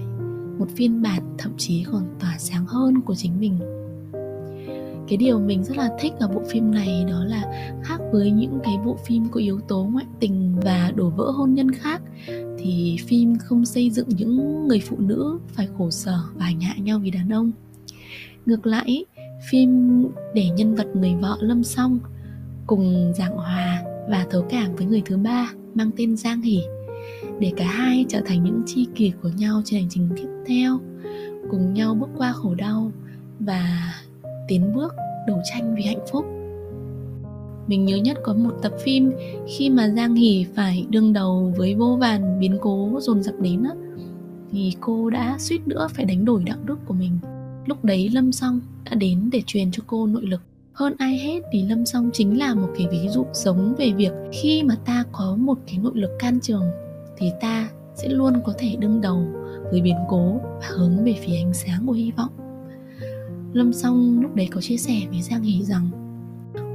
một 0.60 0.66
phiên 0.76 1.02
bản 1.02 1.22
thậm 1.38 1.52
chí 1.58 1.84
còn 1.92 2.04
tỏa 2.20 2.36
sáng 2.38 2.66
hơn 2.66 3.02
của 3.02 3.16
chính 3.16 3.40
mình. 3.40 3.60
Cái 5.08 5.18
điều 5.18 5.40
mình 5.40 5.64
rất 5.64 5.78
là 5.78 5.90
thích 6.00 6.14
ở 6.20 6.28
bộ 6.28 6.42
phim 6.50 6.72
này 6.72 7.06
đó 7.10 7.24
là 7.24 7.72
khác 7.84 8.02
với 8.12 8.32
những 8.32 8.60
cái 8.64 8.78
bộ 8.86 8.98
phim 9.06 9.30
có 9.30 9.40
yếu 9.40 9.60
tố 9.60 9.84
ngoại 9.84 10.06
tình 10.20 10.56
và 10.64 10.92
đổ 10.96 11.10
vỡ 11.10 11.32
hôn 11.32 11.54
nhân 11.54 11.72
khác 11.72 12.02
thì 12.58 12.98
phim 13.08 13.38
không 13.38 13.66
xây 13.66 13.90
dựng 13.90 14.10
những 14.10 14.68
người 14.68 14.80
phụ 14.80 14.98
nữ 15.00 15.40
phải 15.48 15.68
khổ 15.78 15.92
sở 15.92 16.20
và 16.36 16.52
nhạ 16.52 16.76
nhau 16.78 17.00
vì 17.00 17.12
đàn 17.12 17.30
ông 17.30 17.52
ngược 18.48 18.66
lại, 18.66 19.06
phim 19.50 20.04
để 20.34 20.50
nhân 20.50 20.76
vật 20.76 20.88
người 20.94 21.16
vợ 21.22 21.38
lâm 21.40 21.64
song 21.64 22.00
cùng 22.68 23.14
giảng 23.16 23.38
hòa 23.38 23.84
và 24.10 24.26
thấu 24.30 24.46
cảm 24.50 24.76
với 24.76 24.86
người 24.86 25.02
thứ 25.06 25.18
ba 25.18 25.52
mang 25.76 25.92
tên 25.98 26.18
giang 26.18 26.42
hỷ, 26.42 26.60
để 27.40 27.52
cả 27.58 27.66
hai 27.66 28.06
trở 28.10 28.22
thành 28.26 28.44
những 28.44 28.62
tri 28.66 28.88
kỷ 28.96 29.12
của 29.24 29.30
nhau 29.38 29.62
trên 29.66 29.80
hành 29.80 29.90
trình 29.90 30.10
tiếp 30.16 30.28
theo, 30.48 30.80
cùng 31.52 31.74
nhau 31.74 31.96
bước 31.96 32.10
qua 32.18 32.32
khổ 32.32 32.56
đau 32.56 32.92
và 33.40 33.94
tiến 34.48 34.74
bước 34.76 34.94
đấu 35.28 35.40
tranh 35.52 35.76
vì 35.76 35.84
hạnh 35.84 36.06
phúc 36.12 36.26
mình 37.68 37.86
nhớ 37.86 37.98
nhất 37.98 38.18
có 38.24 38.34
một 38.34 38.54
tập 38.62 38.72
phim 38.84 39.12
khi 39.48 39.70
mà 39.70 39.90
Giang 39.90 40.16
Hỷ 40.16 40.46
phải 40.56 40.86
đương 40.90 41.14
đầu 41.14 41.54
với 41.58 41.76
vô 41.76 41.98
vàn 42.02 42.40
biến 42.40 42.58
cố 42.62 43.00
dồn 43.02 43.24
dập 43.24 43.36
đến 43.40 43.64
á, 43.64 43.72
thì 44.52 44.74
cô 44.80 45.10
đã 45.10 45.36
suýt 45.40 45.68
nữa 45.68 45.88
phải 45.94 46.06
đánh 46.06 46.26
đổi 46.26 46.44
đạo 46.44 46.58
đức 46.66 46.80
của 46.86 46.94
mình. 46.94 47.12
Lúc 47.68 47.86
đấy 47.86 48.10
Lâm 48.10 48.32
Song 48.32 48.62
đã 48.86 48.96
đến 48.96 49.30
để 49.32 49.44
truyền 49.46 49.72
cho 49.72 49.84
cô 49.88 50.08
nội 50.08 50.26
lực. 50.26 50.42
Hơn 50.74 50.96
ai 50.98 51.18
hết 51.18 51.42
thì 51.52 51.64
Lâm 51.64 51.86
Song 51.86 52.10
chính 52.14 52.38
là 52.38 52.56
một 52.56 52.70
cái 52.78 52.88
ví 52.92 53.10
dụ 53.10 53.26
sống 53.34 53.76
về 53.78 53.92
việc 53.92 54.12
khi 54.32 54.64
mà 54.64 54.76
ta 54.86 55.04
có 55.12 55.36
một 55.36 55.58
cái 55.68 55.78
nội 55.78 55.92
lực 55.96 56.12
can 56.20 56.40
trường 56.40 56.64
thì 57.18 57.32
ta 57.42 57.70
sẽ 57.96 58.10
luôn 58.10 58.34
có 58.46 58.54
thể 58.58 58.76
đương 58.80 59.02
đầu 59.02 59.28
với 59.72 59.82
biến 59.82 59.96
cố 60.10 60.42
và 60.62 60.68
hướng 60.70 61.06
về 61.06 61.16
phía 61.26 61.36
ánh 61.36 61.54
sáng 61.54 61.88
của 61.88 61.94
hy 61.94 62.12
vọng. 62.12 62.32
Lâm 63.54 63.74
Song 63.74 64.22
lúc 64.22 64.36
đấy 64.36 64.48
có 64.52 64.62
chia 64.62 64.78
sẻ 64.78 65.02
với 65.10 65.22
Giang 65.22 65.44
Hỷ 65.44 65.64
rằng, 65.64 65.90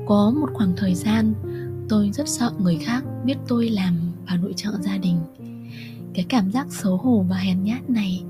có 0.07 0.33
một 0.41 0.51
khoảng 0.55 0.73
thời 0.77 0.95
gian 0.95 1.35
tôi 1.89 2.11
rất 2.13 2.29
sợ 2.29 2.53
người 2.59 2.77
khác 2.77 3.05
biết 3.25 3.37
tôi 3.49 3.69
làm 3.71 3.95
vào 4.29 4.37
nội 4.37 4.53
trợ 4.57 4.71
gia 4.81 4.99
đình 4.99 5.17
cái 6.15 6.25
cảm 6.29 6.51
giác 6.53 6.67
xấu 6.71 6.97
hổ 6.97 7.25
và 7.29 7.37
hèn 7.37 7.63
nhát 7.63 7.91
này 7.91 8.25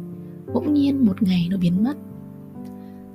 bỗng 0.54 0.74
nhiên 0.74 1.06
một 1.06 1.22
ngày 1.22 1.48
nó 1.50 1.56
biến 1.56 1.84
mất 1.84 1.94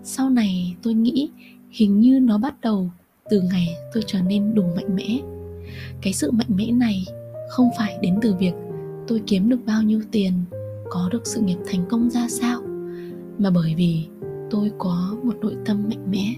sau 0.08 0.30
này 0.30 0.76
tôi 0.84 0.94
nghĩ 0.94 1.30
hình 1.70 2.00
như 2.00 2.20
nó 2.20 2.38
bắt 2.38 2.62
đầu 2.62 2.90
từ 3.30 3.42
ngày 3.42 3.68
tôi 3.94 4.04
trở 4.08 4.22
nên 4.22 4.56
đủ 4.56 4.64
mạnh 4.76 4.96
mẽ. 4.96 5.20
Cái 6.02 6.14
sự 6.14 6.32
mạnh 6.32 6.48
mẽ 6.50 6.72
này 6.72 7.06
không 7.50 7.70
phải 7.78 7.98
đến 8.02 8.20
từ 8.22 8.34
việc 8.34 8.54
tôi 9.08 9.22
kiếm 9.28 9.50
được 9.50 9.60
bao 9.66 9.84
nhiêu 9.84 10.02
tiền, 10.12 10.34
có 10.90 11.10
được 11.12 11.28
sự 11.28 11.42
nghiệp 11.42 11.58
thành 11.66 11.86
công 11.90 12.10
ra 12.10 12.28
sao, 12.30 12.62
mà 13.38 13.50
bởi 13.50 13.76
vì 13.78 14.06
tôi 14.50 14.72
có 14.78 15.18
một 15.24 15.36
nội 15.42 15.56
tâm 15.66 15.84
mạnh 15.90 16.12
mẽ. 16.12 16.34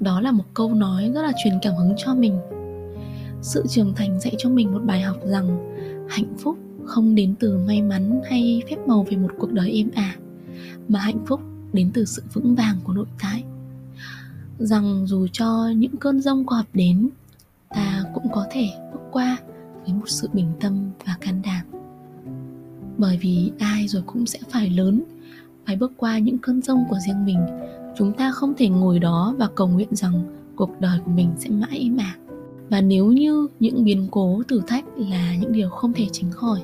Đó 0.00 0.20
là 0.20 0.32
một 0.32 0.44
câu 0.54 0.74
nói 0.74 1.10
rất 1.14 1.22
là 1.22 1.32
truyền 1.44 1.54
cảm 1.62 1.74
hứng 1.74 1.94
cho 1.96 2.14
mình. 2.14 2.38
Sự 3.42 3.64
trưởng 3.68 3.94
thành 3.94 4.20
dạy 4.20 4.34
cho 4.38 4.50
mình 4.50 4.72
một 4.72 4.82
bài 4.84 5.00
học 5.00 5.16
rằng 5.24 5.76
hạnh 6.08 6.34
phúc 6.38 6.58
không 6.84 7.14
đến 7.14 7.34
từ 7.40 7.58
may 7.66 7.82
mắn 7.82 8.20
hay 8.30 8.62
phép 8.70 8.76
màu 8.86 9.06
về 9.10 9.16
một 9.16 9.30
cuộc 9.38 9.52
đời 9.52 9.72
êm 9.72 9.90
ả, 9.94 10.16
mà 10.88 10.98
hạnh 10.98 11.26
phúc 11.26 11.40
đến 11.72 11.90
từ 11.94 12.04
sự 12.04 12.22
vững 12.32 12.54
vàng 12.54 12.76
của 12.84 12.92
nội 12.92 13.06
tại. 13.22 13.44
Rằng 14.58 15.06
dù 15.06 15.26
cho 15.32 15.68
những 15.76 15.96
cơn 15.96 16.20
rông 16.20 16.46
có 16.46 16.56
ập 16.56 16.66
đến, 16.74 17.08
ta 17.68 18.04
cũng 18.14 18.26
có 18.32 18.46
thể 18.50 18.68
bước 18.92 19.00
qua 19.12 19.36
với 19.84 19.94
một 19.94 20.08
sự 20.08 20.28
bình 20.32 20.52
tâm 20.60 20.90
và 21.06 21.16
can 21.20 21.42
đảm. 21.44 21.66
Bởi 22.98 23.18
vì 23.22 23.52
ai 23.58 23.88
rồi 23.88 24.02
cũng 24.06 24.26
sẽ 24.26 24.38
phải 24.50 24.70
lớn, 24.70 25.02
phải 25.66 25.76
bước 25.76 25.92
qua 25.96 26.18
những 26.18 26.38
cơn 26.38 26.62
rông 26.62 26.84
của 26.90 26.98
riêng 27.06 27.24
mình. 27.24 27.46
Chúng 27.98 28.12
ta 28.12 28.30
không 28.30 28.54
thể 28.56 28.68
ngồi 28.68 28.98
đó 28.98 29.34
và 29.38 29.48
cầu 29.54 29.68
nguyện 29.68 29.88
rằng 29.90 30.24
cuộc 30.56 30.80
đời 30.80 30.98
của 31.04 31.10
mình 31.10 31.30
sẽ 31.38 31.50
mãi 31.50 31.78
im 31.78 31.96
ạc 31.96 32.18
và 32.70 32.80
nếu 32.80 33.06
như 33.06 33.46
những 33.60 33.84
biến 33.84 34.08
cố 34.10 34.42
thử 34.48 34.60
thách 34.66 34.84
là 34.96 35.36
những 35.36 35.52
điều 35.52 35.70
không 35.70 35.92
thể 35.92 36.06
tránh 36.12 36.30
khỏi, 36.32 36.60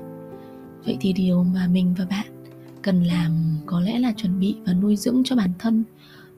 vậy 0.85 0.97
thì 1.01 1.13
điều 1.13 1.45
mà 1.45 1.67
mình 1.73 1.95
và 1.99 2.07
bạn 2.11 2.27
cần 2.85 3.03
làm 3.03 3.31
có 3.67 3.81
lẽ 3.81 3.99
là 3.99 4.13
chuẩn 4.13 4.41
bị 4.41 4.57
và 4.67 4.73
nuôi 4.73 4.97
dưỡng 4.97 5.23
cho 5.25 5.37
bản 5.37 5.51
thân 5.59 5.85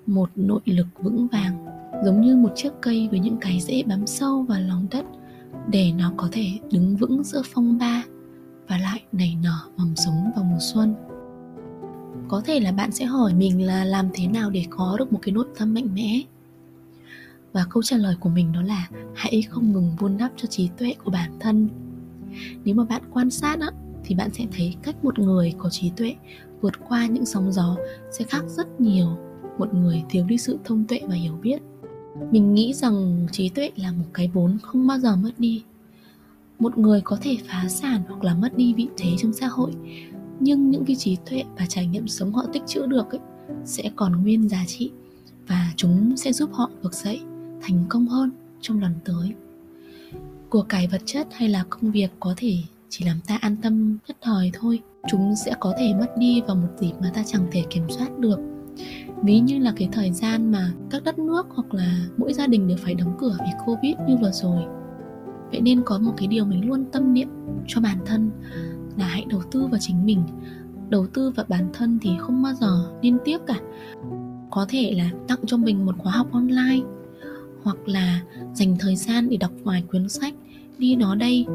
một 0.07 0.31
nội 0.37 0.61
lực 0.65 0.87
vững 1.03 1.27
vàng 1.33 1.67
giống 2.05 2.21
như 2.21 2.37
một 2.37 2.53
chiếc 2.55 2.71
cây 2.81 3.09
với 3.11 3.21
những 3.21 3.37
cái 3.41 3.61
rễ 3.61 3.83
bám 3.87 4.07
sâu 4.07 4.43
vào 4.43 4.61
lòng 4.61 4.87
đất 4.91 5.05
để 5.69 5.93
nó 5.99 6.13
có 6.17 6.29
thể 6.33 6.47
đứng 6.73 6.97
vững 6.97 7.25
giữa 7.25 7.43
phong 7.55 7.79
ba 7.79 8.05
và 8.69 8.79
lại 8.79 9.03
nảy 9.13 9.37
nở 9.43 9.59
mầm 9.77 9.97
sống 9.97 10.31
vào 10.37 10.45
mùa 10.45 10.59
xuân. 10.61 10.95
Có 12.29 12.43
thể 12.45 12.61
là 12.61 12.73
bạn 12.73 12.93
sẽ 12.93 13.05
hỏi 13.05 13.35
mình 13.35 13.67
là 13.67 13.85
làm 13.85 14.09
thế 14.15 14.27
nào 14.27 14.51
để 14.51 14.65
có 14.71 14.97
được 14.99 15.13
một 15.13 15.19
cái 15.23 15.33
nội 15.33 15.47
tâm 15.59 15.75
mạnh 15.75 15.89
mẽ. 15.95 16.21
Và 17.53 17.67
câu 17.71 17.83
trả 17.83 17.97
lời 17.97 18.17
của 18.21 18.29
mình 18.29 18.53
đó 18.53 18.63
là 18.63 18.89
hãy 19.15 19.43
không 19.43 19.73
ngừng 19.73 19.97
vun 19.99 20.19
đắp 20.19 20.33
cho 20.37 20.47
trí 20.47 20.69
tuệ 20.79 20.95
của 21.05 21.11
bản 21.11 21.31
thân. 21.41 21.69
Nếu 22.65 22.75
mà 22.75 22.85
bạn 22.85 23.03
quan 23.13 23.31
sát 23.31 23.61
á, 23.61 23.71
thì 24.07 24.15
bạn 24.15 24.31
sẽ 24.33 24.45
thấy 24.57 24.77
cách 24.83 25.05
một 25.05 25.19
người 25.19 25.55
có 25.59 25.71
trí 25.71 25.91
tuệ 25.97 26.17
vượt 26.61 26.75
qua 26.89 27.07
những 27.07 27.27
sóng 27.27 27.53
gió 27.53 27.77
sẽ 28.11 28.25
khác 28.25 28.45
rất 28.49 28.81
nhiều. 28.81 29.07
Một 29.59 29.75
người 29.75 30.03
thiếu 30.09 30.25
đi 30.25 30.39
sự 30.39 30.59
thông 30.65 30.85
tuệ 30.85 31.01
và 31.07 31.15
hiểu 31.15 31.39
biết. 31.43 31.63
Mình 32.31 32.55
nghĩ 32.55 32.75
rằng 32.75 33.27
trí 33.33 33.49
tuệ 33.49 33.71
là 33.77 33.93
một 33.93 34.05
cái 34.15 34.31
vốn 34.35 34.59
không 34.63 34.87
bao 34.87 34.99
giờ 34.99 35.17
mất 35.17 35.33
đi. 35.39 35.65
Một 36.59 36.79
người 36.79 37.01
có 37.05 37.19
thể 37.21 37.37
phá 37.47 37.69
sản 37.69 38.03
hoặc 38.09 38.25
là 38.25 38.35
mất 38.35 38.57
đi 38.57 38.75
vị 38.75 38.89
thế 38.97 39.11
trong 39.19 39.33
xã 39.33 39.47
hội 39.47 39.73
nhưng 40.41 40.71
những 40.71 40.85
cái 40.85 40.97
trí 40.97 41.17
tuệ 41.31 41.45
và 41.59 41.67
trải 41.67 41.87
nghiệm 41.87 42.09
sống 42.09 42.33
họ 42.33 42.47
tích 42.53 42.63
trữ 42.67 42.87
được 42.87 43.11
ấy, 43.11 43.21
sẽ 43.65 43.91
còn 43.97 44.23
nguyên 44.23 44.49
giá 44.49 44.65
trị 44.67 44.91
và 45.47 45.73
chúng 45.77 46.17
sẽ 46.17 46.33
giúp 46.33 46.51
họ 46.53 46.71
vực 46.83 46.95
dậy 46.95 47.21
thành 47.63 47.85
công 47.89 48.07
hơn 48.07 48.31
trong 48.61 48.81
lần 48.81 48.93
tới. 49.05 49.35
Của 50.51 50.63
cải 50.63 50.87
vật 50.87 51.03
chất 51.05 51.27
hay 51.33 51.49
là 51.49 51.65
công 51.71 51.91
việc 51.91 52.09
có 52.21 52.35
thể 52.37 52.57
chỉ 52.89 53.05
làm 53.05 53.17
ta 53.27 53.39
an 53.41 53.57
tâm 53.63 53.99
nhất 54.09 54.17
thời 54.23 54.51
thôi. 54.55 54.81
Chúng 55.11 55.35
sẽ 55.45 55.55
có 55.61 55.75
thể 55.79 55.95
mất 55.95 56.07
đi 56.19 56.43
vào 56.47 56.57
một 56.57 56.69
dịp 56.81 56.93
mà 57.01 57.11
ta 57.15 57.23
chẳng 57.27 57.47
thể 57.53 57.65
kiểm 57.71 57.85
soát 57.89 58.19
được. 58.19 58.39
Ví 59.23 59.41
như 59.41 59.59
là 59.59 59.73
cái 59.77 59.89
thời 59.93 60.13
gian 60.13 60.53
mà 60.53 60.73
các 60.91 61.05
đất 61.05 61.19
nước 61.19 61.47
hoặc 61.51 61.75
là 61.75 62.07
mỗi 62.17 62.33
gia 62.33 62.47
đình 62.47 62.69
đều 62.69 62.77
phải 62.81 62.95
đóng 62.95 63.17
cửa 63.19 63.37
vì 63.41 63.51
covid 63.67 63.95
như 64.09 64.17
vừa 64.17 64.33
rồi. 64.33 64.63
Vậy 65.51 65.61
nên 65.61 65.83
có 65.85 65.99
một 65.99 66.13
cái 66.17 66.29
điều 66.29 66.45
mình 66.45 66.69
luôn 66.69 66.85
tâm 66.93 67.15
niệm 67.15 67.29
cho 67.67 67.81
bản 67.81 67.99
thân 68.07 68.31
là 68.97 69.07
hãy 69.07 69.27
đầu 69.29 69.43
tư 69.51 69.67
vào 69.67 69.81
chính 69.81 70.07
mình. 70.07 70.23
Đầu 70.89 71.07
tư 71.07 71.31
vào 71.31 71.47
bản 71.49 71.69
thân 71.73 71.99
thì 72.03 72.11
không 72.19 72.43
bao 72.43 72.55
giờ 72.55 72.93
nên 73.03 73.19
tiếc 73.25 73.47
cả. 73.47 73.61
Có 74.51 74.67
thể 74.69 74.93
là 74.97 75.11
tặng 75.29 75.39
cho 75.47 75.57
mình 75.57 75.87
một 75.87 75.95
khóa 75.99 76.13
học 76.13 76.33
online 76.33 76.81
hoặc 77.63 77.89
là 77.89 78.21
dành 78.55 78.77
thời 78.81 78.97
gian 78.97 79.29
để 79.29 79.37
đọc 79.37 79.53
vài 79.63 79.83
cuốn 79.93 80.09
sách 80.09 80.35
đi 80.79 80.97
nó 80.97 81.15
đây, 81.15 81.47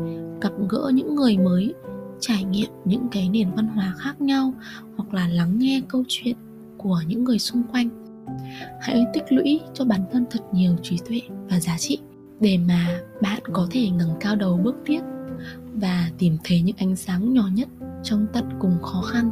gặp 0.41 0.51
gỡ 0.69 0.91
những 0.93 1.15
người 1.15 1.37
mới, 1.37 1.73
trải 2.19 2.43
nghiệm 2.43 2.69
những 2.85 3.07
cái 3.11 3.29
nền 3.29 3.51
văn 3.55 3.67
hóa 3.67 3.93
khác 3.97 4.21
nhau 4.21 4.53
hoặc 4.97 5.13
là 5.13 5.27
lắng 5.27 5.59
nghe 5.59 5.81
câu 5.87 6.03
chuyện 6.07 6.35
của 6.77 7.01
những 7.07 7.23
người 7.23 7.39
xung 7.39 7.63
quanh. 7.63 7.89
Hãy 8.81 9.05
tích 9.13 9.23
lũy 9.29 9.59
cho 9.73 9.85
bản 9.85 10.01
thân 10.11 10.25
thật 10.31 10.39
nhiều 10.53 10.75
trí 10.83 10.97
tuệ 11.09 11.21
và 11.49 11.59
giá 11.59 11.77
trị 11.77 11.99
để 12.39 12.57
mà 12.67 13.01
bạn 13.21 13.41
có 13.53 13.67
thể 13.71 13.89
ngẩng 13.89 14.15
cao 14.19 14.35
đầu 14.35 14.59
bước 14.63 14.75
tiếp 14.85 15.01
và 15.73 16.09
tìm 16.17 16.37
thấy 16.43 16.61
những 16.61 16.77
ánh 16.77 16.95
sáng 16.95 17.33
nhỏ 17.33 17.49
nhất 17.53 17.69
trong 18.03 18.27
tận 18.33 18.45
cùng 18.59 18.81
khó 18.81 19.01
khăn. 19.01 19.31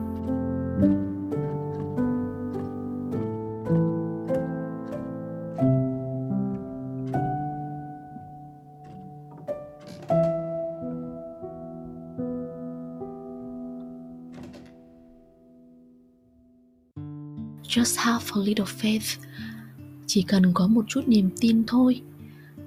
Just 17.69 17.97
have 17.97 18.25
a 18.33 18.39
little 18.39 18.65
faith. 18.81 19.17
Chỉ 20.07 20.21
cần 20.21 20.53
có 20.53 20.67
một 20.67 20.85
chút 20.87 21.01
niềm 21.07 21.29
tin 21.39 21.63
thôi. 21.67 22.01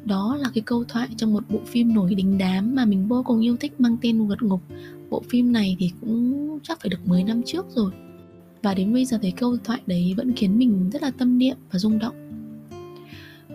Đó 0.05 0.37
là 0.41 0.51
cái 0.55 0.63
câu 0.67 0.85
thoại 0.85 1.09
trong 1.17 1.33
một 1.33 1.45
bộ 1.49 1.61
phim 1.67 1.95
nổi 1.95 2.15
đình 2.15 2.39
đám 2.39 2.75
mà 2.75 2.85
mình 2.85 3.09
vô 3.09 3.23
cùng 3.23 3.41
yêu 3.41 3.57
thích 3.57 3.81
mang 3.81 3.97
tên 4.03 4.27
vượt 4.27 4.43
ngục. 4.43 4.61
Bộ 5.11 5.23
phim 5.29 5.53
này 5.53 5.77
thì 5.79 5.91
cũng 6.01 6.59
chắc 6.63 6.81
phải 6.81 6.89
được 6.89 7.07
10 7.07 7.25
năm 7.25 7.43
trước 7.47 7.67
rồi. 7.69 7.93
Và 8.63 8.75
đến 8.75 8.93
bây 8.93 9.05
giờ 9.05 9.19
thấy 9.23 9.33
câu 9.33 9.57
thoại 9.65 9.81
đấy 9.87 10.15
vẫn 10.17 10.33
khiến 10.37 10.59
mình 10.59 10.91
rất 10.93 11.03
là 11.03 11.11
tâm 11.11 11.39
niệm 11.39 11.57
và 11.73 11.79
rung 11.79 11.99
động. 11.99 12.15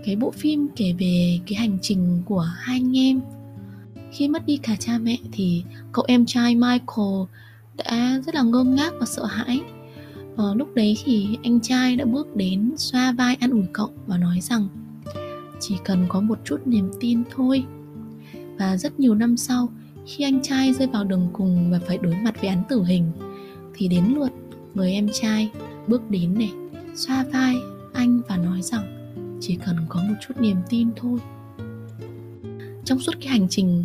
Cái 0.05 0.15
bộ 0.15 0.31
phim 0.31 0.67
kể 0.75 0.93
về 0.99 1.39
cái 1.47 1.55
hành 1.55 1.77
trình 1.81 2.21
của 2.25 2.47
hai 2.57 2.77
anh 2.77 2.97
em. 2.97 3.21
Khi 4.11 4.27
mất 4.27 4.45
đi 4.45 4.57
cả 4.57 4.75
cha 4.79 4.97
mẹ 4.97 5.17
thì 5.31 5.63
cậu 5.91 6.05
em 6.07 6.25
trai 6.25 6.55
Michael 6.55 7.23
đã 7.77 8.21
rất 8.25 8.35
là 8.35 8.41
ngơ 8.41 8.63
ngác 8.63 8.93
và 8.99 9.05
sợ 9.05 9.25
hãi 9.25 9.61
à, 10.37 10.43
lúc 10.55 10.75
đấy 10.75 10.97
thì 11.03 11.37
anh 11.43 11.59
trai 11.59 11.95
đã 11.95 12.05
bước 12.05 12.35
đến 12.35 12.71
xoa 12.77 13.11
vai 13.11 13.35
an 13.39 13.51
ủi 13.51 13.65
cậu 13.73 13.89
và 14.07 14.17
nói 14.17 14.39
rằng 14.41 14.67
chỉ 15.59 15.75
cần 15.83 16.05
có 16.09 16.21
một 16.21 16.39
chút 16.43 16.57
niềm 16.65 16.91
tin 16.99 17.23
thôi. 17.35 17.63
Và 18.59 18.77
rất 18.77 18.99
nhiều 18.99 19.15
năm 19.15 19.37
sau 19.37 19.69
khi 20.05 20.23
anh 20.23 20.39
trai 20.43 20.73
rơi 20.73 20.87
vào 20.87 21.03
đường 21.03 21.27
cùng 21.33 21.71
và 21.71 21.79
phải 21.87 21.97
đối 21.97 22.15
mặt 22.15 22.41
với 22.41 22.49
án 22.49 22.63
tử 22.69 22.83
hình 22.83 23.11
thì 23.75 23.87
đến 23.87 24.03
lượt 24.15 24.31
người 24.73 24.91
em 24.91 25.07
trai 25.13 25.49
bước 25.87 26.11
đến 26.11 26.33
này 26.33 26.51
xoa 26.95 27.25
vai 27.33 27.55
anh 27.93 28.21
và 28.29 28.37
nói 28.37 28.61
rằng 28.61 29.13
chỉ 29.41 29.57
cần 29.65 29.75
có 29.89 30.01
một 30.01 30.15
chút 30.27 30.33
niềm 30.39 30.57
tin 30.69 30.89
thôi. 30.95 31.19
Trong 32.85 32.99
suốt 32.99 33.11
cái 33.21 33.27
hành 33.27 33.47
trình 33.49 33.83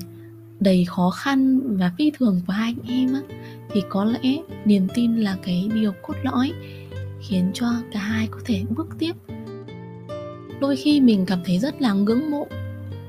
đầy 0.61 0.85
khó 0.85 1.11
khăn 1.11 1.61
và 1.77 1.93
phi 1.99 2.11
thường 2.19 2.41
của 2.47 2.53
hai 2.53 2.75
anh 2.79 2.97
em 2.97 3.15
á, 3.15 3.21
thì 3.71 3.83
có 3.88 4.04
lẽ 4.04 4.37
niềm 4.64 4.88
tin 4.95 5.16
là 5.16 5.37
cái 5.42 5.69
điều 5.75 5.92
cốt 6.02 6.14
lõi 6.23 6.52
khiến 7.21 7.50
cho 7.54 7.66
cả 7.92 8.00
hai 8.00 8.28
có 8.31 8.38
thể 8.45 8.62
bước 8.71 8.88
tiếp. 8.99 9.12
Đôi 10.61 10.76
khi 10.76 11.00
mình 11.00 11.26
cảm 11.26 11.38
thấy 11.45 11.59
rất 11.59 11.83
là 11.83 11.92
ngưỡng 11.92 12.31
mộ 12.31 12.47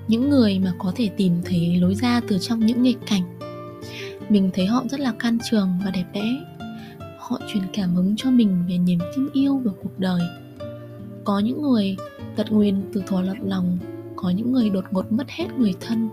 những 0.08 0.30
người 0.30 0.60
mà 0.60 0.74
có 0.78 0.92
thể 0.96 1.10
tìm 1.18 1.34
thấy 1.46 1.78
lối 1.82 1.96
ra 1.96 2.22
từ 2.28 2.38
trong 2.38 2.60
những 2.60 2.84
nghịch 2.84 2.98
cảnh. 3.08 3.40
Mình 4.30 4.50
thấy 4.54 4.66
họ 4.66 4.84
rất 4.90 5.00
là 5.00 5.14
can 5.20 5.38
trường 5.52 5.70
và 5.86 5.92
đẹp 5.92 6.06
đẽ. 6.14 6.36
Họ 7.20 7.40
truyền 7.54 7.64
cảm 7.74 7.96
hứng 7.96 8.16
cho 8.18 8.32
mình 8.32 8.64
về 8.70 8.78
niềm 8.78 9.00
tin 9.16 9.30
yêu 9.34 9.58
vào 9.58 9.76
cuộc 9.84 10.00
đời. 10.00 10.22
Có 11.24 11.40
những 11.40 11.62
người 11.62 11.96
tật 12.36 12.52
nguyền 12.52 12.76
từ 12.94 13.04
thỏa 13.08 13.22
lật 13.22 13.38
lòng, 13.44 13.78
có 14.16 14.30
những 14.30 14.52
người 14.52 14.70
đột 14.70 14.86
ngột 14.92 15.12
mất 15.12 15.30
hết 15.30 15.46
người 15.58 15.74
thân 15.80 16.10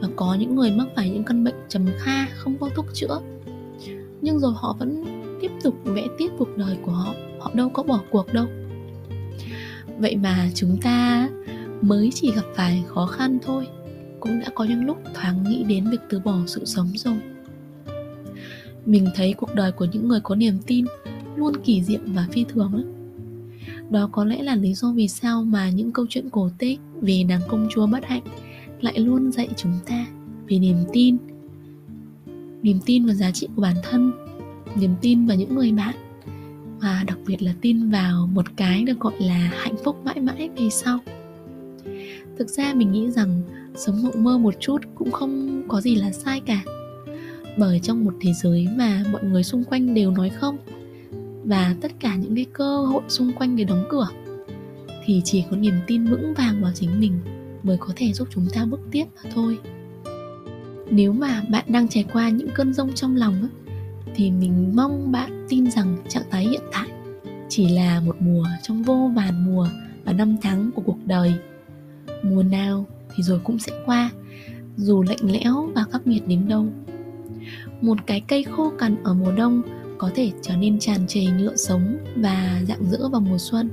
và 0.00 0.08
có 0.16 0.34
những 0.34 0.56
người 0.56 0.72
mắc 0.72 0.88
phải 0.96 1.10
những 1.10 1.24
căn 1.24 1.44
bệnh 1.44 1.54
trầm 1.68 1.86
kha 1.98 2.26
không 2.26 2.56
có 2.60 2.70
thuốc 2.74 2.86
chữa 2.94 3.20
nhưng 4.22 4.38
rồi 4.38 4.52
họ 4.56 4.76
vẫn 4.78 5.04
tiếp 5.40 5.50
tục 5.62 5.74
vẽ 5.84 6.06
tiếp 6.18 6.28
cuộc 6.38 6.56
đời 6.56 6.76
của 6.82 6.92
họ. 6.92 7.14
Họ 7.38 7.50
đâu 7.54 7.68
có 7.68 7.82
bỏ 7.82 8.00
cuộc 8.10 8.32
đâu. 8.32 8.46
Vậy 9.98 10.16
mà 10.16 10.50
chúng 10.54 10.76
ta 10.82 11.28
mới 11.82 12.10
chỉ 12.14 12.32
gặp 12.32 12.44
phải 12.54 12.84
khó 12.86 13.06
khăn 13.06 13.38
thôi. 13.42 13.66
Cũng 14.20 14.40
đã 14.40 14.46
có 14.54 14.64
những 14.64 14.86
lúc 14.86 14.98
thoáng 15.14 15.44
nghĩ 15.48 15.64
đến 15.64 15.90
việc 15.90 16.00
từ 16.08 16.20
bỏ 16.20 16.38
sự 16.46 16.64
sống 16.64 16.88
rồi. 16.94 17.16
Mình 18.86 19.08
thấy 19.14 19.32
cuộc 19.32 19.54
đời 19.54 19.72
của 19.72 19.84
những 19.84 20.08
người 20.08 20.20
có 20.20 20.34
niềm 20.34 20.58
tin 20.66 20.84
luôn 21.36 21.52
kỳ 21.64 21.82
diệu 21.82 22.00
và 22.06 22.26
phi 22.32 22.44
thường 22.44 22.72
lắm. 22.72 22.84
Đó 23.90 24.08
có 24.12 24.24
lẽ 24.24 24.42
là 24.42 24.54
lý 24.54 24.74
do 24.74 24.92
vì 24.92 25.08
sao 25.08 25.42
mà 25.42 25.70
những 25.70 25.92
câu 25.92 26.06
chuyện 26.08 26.30
cổ 26.30 26.50
tích 26.58 26.80
về 27.00 27.24
nàng 27.24 27.40
công 27.48 27.68
chúa 27.70 27.86
bất 27.86 28.04
hạnh 28.04 28.22
lại 28.80 28.98
luôn 28.98 29.32
dạy 29.32 29.48
chúng 29.56 29.72
ta 29.86 30.06
về 30.48 30.58
niềm 30.58 30.76
tin 30.92 31.16
niềm 32.62 32.78
tin 32.86 33.06
vào 33.06 33.14
giá 33.14 33.30
trị 33.30 33.48
của 33.56 33.62
bản 33.62 33.76
thân, 33.82 34.12
niềm 34.74 34.94
tin 35.00 35.26
vào 35.26 35.36
những 35.36 35.54
người 35.54 35.72
bạn, 35.72 35.94
và 36.80 37.04
đặc 37.06 37.18
biệt 37.26 37.42
là 37.42 37.54
tin 37.60 37.90
vào 37.90 38.26
một 38.26 38.46
cái 38.56 38.84
được 38.84 39.00
gọi 39.00 39.14
là 39.20 39.50
hạnh 39.54 39.76
phúc 39.84 39.96
mãi 40.04 40.20
mãi 40.20 40.50
về 40.56 40.68
sau. 40.70 40.98
Thực 42.38 42.48
ra 42.48 42.74
mình 42.74 42.92
nghĩ 42.92 43.10
rằng 43.10 43.42
sống 43.76 44.02
mộng 44.02 44.24
mơ 44.24 44.38
một 44.38 44.54
chút 44.60 44.78
cũng 44.94 45.10
không 45.10 45.62
có 45.68 45.80
gì 45.80 45.94
là 45.94 46.12
sai 46.12 46.40
cả. 46.40 46.62
Bởi 47.58 47.80
trong 47.82 48.04
một 48.04 48.14
thế 48.20 48.32
giới 48.32 48.68
mà 48.76 49.04
mọi 49.12 49.24
người 49.24 49.44
xung 49.44 49.64
quanh 49.64 49.94
đều 49.94 50.10
nói 50.10 50.30
không, 50.30 50.58
và 51.44 51.74
tất 51.80 51.92
cả 52.00 52.16
những 52.16 52.34
cái 52.34 52.46
cơ 52.52 52.76
hội 52.78 53.02
xung 53.08 53.32
quanh 53.32 53.56
đều 53.56 53.66
đóng 53.66 53.84
cửa, 53.88 54.08
thì 55.04 55.22
chỉ 55.24 55.44
có 55.50 55.56
niềm 55.56 55.74
tin 55.86 56.04
vững 56.04 56.34
vàng 56.34 56.62
vào 56.62 56.72
chính 56.74 57.00
mình 57.00 57.12
mới 57.62 57.76
có 57.80 57.92
thể 57.96 58.12
giúp 58.12 58.28
chúng 58.34 58.46
ta 58.54 58.64
bước 58.64 58.80
tiếp 58.90 59.04
mà 59.16 59.30
thôi 59.34 59.58
nếu 60.90 61.12
mà 61.12 61.42
bạn 61.48 61.64
đang 61.68 61.88
trải 61.88 62.04
qua 62.12 62.28
những 62.28 62.48
cơn 62.54 62.74
rông 62.74 62.92
trong 62.94 63.16
lòng 63.16 63.48
thì 64.14 64.30
mình 64.30 64.72
mong 64.74 65.12
bạn 65.12 65.46
tin 65.48 65.70
rằng 65.70 65.96
trạng 66.08 66.30
thái 66.30 66.44
hiện 66.44 66.62
tại 66.72 66.88
chỉ 67.48 67.68
là 67.68 68.00
một 68.00 68.16
mùa 68.20 68.46
trong 68.62 68.82
vô 68.82 69.10
vàn 69.14 69.44
mùa 69.44 69.68
và 70.04 70.12
năm 70.12 70.36
tháng 70.42 70.70
của 70.74 70.82
cuộc 70.86 70.98
đời. 71.06 71.34
Mùa 72.22 72.42
nào 72.42 72.86
thì 73.14 73.22
rồi 73.22 73.40
cũng 73.44 73.58
sẽ 73.58 73.72
qua, 73.86 74.10
dù 74.76 75.02
lạnh 75.02 75.32
lẽo 75.32 75.70
và 75.74 75.84
khắc 75.92 76.06
nghiệt 76.06 76.22
đến 76.26 76.48
đâu. 76.48 76.66
Một 77.80 77.98
cái 78.06 78.20
cây 78.28 78.44
khô 78.44 78.72
cằn 78.78 78.96
ở 79.04 79.14
mùa 79.14 79.32
đông 79.32 79.62
có 79.98 80.10
thể 80.14 80.32
trở 80.42 80.56
nên 80.56 80.78
tràn 80.78 81.06
trề 81.06 81.24
nhựa 81.24 81.56
sống 81.56 81.96
và 82.16 82.62
dạng 82.68 82.90
dỡ 82.90 83.08
vào 83.08 83.20
mùa 83.20 83.38
xuân 83.38 83.70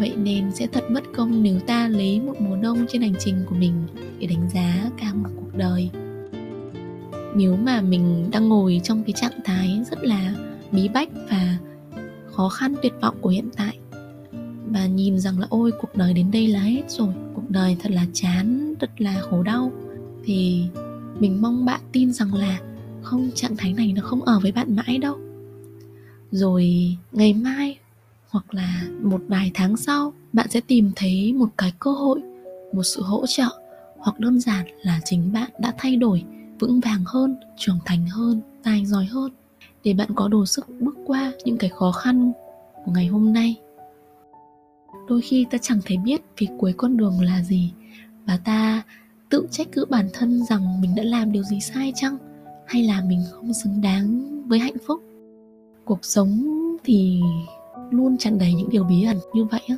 vậy 0.00 0.12
nên 0.16 0.50
sẽ 0.54 0.66
thật 0.66 0.84
mất 0.90 1.04
công 1.16 1.42
nếu 1.42 1.60
ta 1.60 1.88
lấy 1.88 2.20
một 2.20 2.34
mùa 2.40 2.56
đông 2.56 2.86
trên 2.88 3.02
hành 3.02 3.14
trình 3.18 3.36
của 3.48 3.54
mình 3.54 3.72
để 4.18 4.26
đánh 4.26 4.48
giá 4.54 4.90
cả 4.98 5.14
một 5.14 5.28
cuộc 5.36 5.56
đời. 5.56 5.90
Nếu 7.34 7.56
mà 7.56 7.80
mình 7.80 8.28
đang 8.30 8.48
ngồi 8.48 8.80
trong 8.84 9.04
cái 9.04 9.12
trạng 9.12 9.40
thái 9.44 9.80
rất 9.90 10.04
là 10.04 10.34
bí 10.72 10.88
bách 10.88 11.08
và 11.30 11.58
khó 12.26 12.48
khăn, 12.48 12.74
tuyệt 12.82 12.92
vọng 13.00 13.16
của 13.20 13.30
hiện 13.30 13.48
tại, 13.56 13.78
và 14.70 14.86
nhìn 14.86 15.18
rằng 15.18 15.38
là 15.38 15.46
ôi, 15.50 15.70
cuộc 15.80 15.96
đời 15.96 16.12
đến 16.12 16.30
đây 16.30 16.46
là 16.46 16.60
hết 16.60 16.82
rồi, 16.88 17.14
cuộc 17.34 17.50
đời 17.50 17.76
thật 17.82 17.92
là 17.92 18.06
chán, 18.12 18.74
thật 18.80 18.90
là 18.98 19.20
khổ 19.20 19.42
đau, 19.42 19.72
thì 20.24 20.64
mình 21.20 21.42
mong 21.42 21.64
bạn 21.64 21.80
tin 21.92 22.12
rằng 22.12 22.34
là 22.34 22.60
không, 23.02 23.30
trạng 23.34 23.56
thái 23.56 23.72
này 23.72 23.92
nó 23.92 24.02
không 24.02 24.22
ở 24.22 24.40
với 24.40 24.52
bạn 24.52 24.76
mãi 24.76 24.98
đâu. 24.98 25.16
Rồi 26.30 26.96
ngày 27.12 27.34
mai 27.34 27.78
hoặc 28.30 28.54
là 28.54 28.82
một 29.02 29.20
vài 29.28 29.50
tháng 29.54 29.76
sau, 29.76 30.12
bạn 30.32 30.46
sẽ 30.50 30.60
tìm 30.66 30.92
thấy 30.96 31.32
một 31.32 31.48
cái 31.58 31.72
cơ 31.78 31.90
hội, 31.90 32.20
một 32.72 32.82
sự 32.82 33.02
hỗ 33.02 33.26
trợ, 33.26 33.48
hoặc 33.98 34.20
đơn 34.20 34.40
giản 34.40 34.66
là 34.82 35.00
chính 35.04 35.32
bạn 35.32 35.50
đã 35.58 35.74
thay 35.78 35.96
đổi, 35.96 36.24
vững 36.58 36.80
vàng 36.80 37.04
hơn, 37.06 37.36
trưởng 37.56 37.78
thành 37.84 38.06
hơn, 38.06 38.40
tài 38.62 38.86
giỏi 38.86 39.04
hơn, 39.04 39.30
để 39.84 39.94
bạn 39.94 40.08
có 40.14 40.28
đủ 40.28 40.46
sức 40.46 40.66
bước 40.80 40.96
qua 41.06 41.32
những 41.44 41.56
cái 41.56 41.70
khó 41.70 41.92
khăn 41.92 42.32
của 42.84 42.92
ngày 42.92 43.06
hôm 43.06 43.32
nay. 43.32 43.56
Đôi 45.08 45.20
khi 45.20 45.46
ta 45.50 45.58
chẳng 45.62 45.80
thể 45.84 45.96
biết 45.96 46.20
vì 46.38 46.48
cuối 46.58 46.74
con 46.76 46.96
đường 46.96 47.20
là 47.20 47.42
gì, 47.42 47.72
và 48.26 48.36
ta 48.44 48.82
tự 49.28 49.46
trách 49.50 49.68
cứ 49.72 49.84
bản 49.84 50.08
thân 50.12 50.44
rằng 50.44 50.80
mình 50.80 50.94
đã 50.94 51.02
làm 51.02 51.32
điều 51.32 51.42
gì 51.42 51.60
sai 51.60 51.92
chăng, 51.96 52.16
hay 52.66 52.82
là 52.82 53.02
mình 53.08 53.22
không 53.30 53.54
xứng 53.54 53.80
đáng 53.80 54.42
với 54.48 54.58
hạnh 54.58 54.76
phúc. 54.86 55.02
Cuộc 55.84 56.04
sống 56.04 56.46
thì 56.84 57.20
luôn 57.90 58.16
tràn 58.16 58.38
đầy 58.38 58.54
những 58.54 58.70
điều 58.70 58.84
bí 58.84 59.04
ẩn 59.04 59.16
như 59.34 59.44
vậy 59.44 59.60
á. 59.68 59.76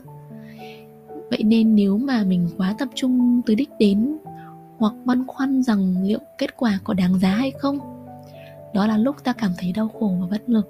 Vậy 1.30 1.42
nên 1.44 1.74
nếu 1.74 1.98
mà 1.98 2.24
mình 2.24 2.48
quá 2.56 2.74
tập 2.78 2.88
trung 2.94 3.42
tới 3.46 3.56
đích 3.56 3.70
đến, 3.78 4.16
hoặc 4.78 4.94
băn 5.04 5.26
khoăn 5.26 5.62
rằng 5.62 6.02
liệu 6.02 6.18
kết 6.38 6.56
quả 6.56 6.78
có 6.84 6.94
đáng 6.94 7.18
giá 7.18 7.30
hay 7.30 7.50
không, 7.50 7.78
đó 8.74 8.86
là 8.86 8.98
lúc 8.98 9.16
ta 9.24 9.32
cảm 9.32 9.50
thấy 9.58 9.72
đau 9.72 9.88
khổ 9.88 10.16
và 10.20 10.26
bất 10.30 10.48
lực. 10.48 10.68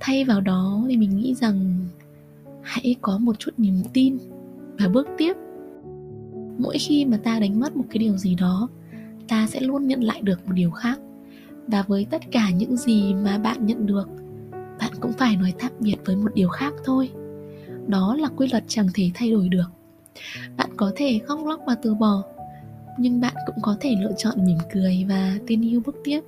Thay 0.00 0.24
vào 0.24 0.40
đó 0.40 0.84
thì 0.88 0.96
mình 0.96 1.16
nghĩ 1.16 1.34
rằng 1.34 1.76
hãy 2.62 2.94
có 3.00 3.18
một 3.18 3.38
chút 3.38 3.50
niềm 3.58 3.82
tin 3.92 4.18
và 4.78 4.88
bước 4.88 5.08
tiếp. 5.18 5.36
Mỗi 6.58 6.78
khi 6.78 7.04
mà 7.04 7.16
ta 7.16 7.40
đánh 7.40 7.60
mất 7.60 7.76
một 7.76 7.84
cái 7.90 7.98
điều 7.98 8.16
gì 8.16 8.34
đó, 8.34 8.68
ta 9.28 9.46
sẽ 9.46 9.60
luôn 9.60 9.86
nhận 9.86 10.04
lại 10.04 10.20
được 10.22 10.46
một 10.46 10.52
điều 10.54 10.70
khác. 10.70 11.00
Và 11.66 11.82
với 11.82 12.06
tất 12.10 12.22
cả 12.30 12.50
những 12.50 12.76
gì 12.76 13.14
mà 13.14 13.38
bạn 13.38 13.66
nhận 13.66 13.86
được 13.86 14.08
bạn 14.78 14.92
cũng 15.00 15.12
phải 15.12 15.36
nói 15.36 15.54
tạm 15.58 15.72
biệt 15.80 15.96
với 16.04 16.16
một 16.16 16.34
điều 16.34 16.48
khác 16.48 16.74
thôi. 16.84 17.10
Đó 17.86 18.16
là 18.20 18.28
quy 18.36 18.48
luật 18.52 18.64
chẳng 18.66 18.88
thể 18.94 19.10
thay 19.14 19.30
đổi 19.30 19.48
được. 19.48 19.70
Bạn 20.56 20.70
có 20.76 20.92
thể 20.96 21.20
khóc 21.26 21.40
lóc 21.46 21.60
và 21.66 21.74
từ 21.82 21.94
bỏ, 21.94 22.22
nhưng 22.98 23.20
bạn 23.20 23.34
cũng 23.46 23.56
có 23.62 23.76
thể 23.80 23.94
lựa 24.02 24.12
chọn 24.16 24.44
mỉm 24.46 24.58
cười 24.72 25.04
và 25.08 25.38
tin 25.46 25.62
yêu 25.62 25.82
bước 25.86 25.96
tiếp. 26.04 26.20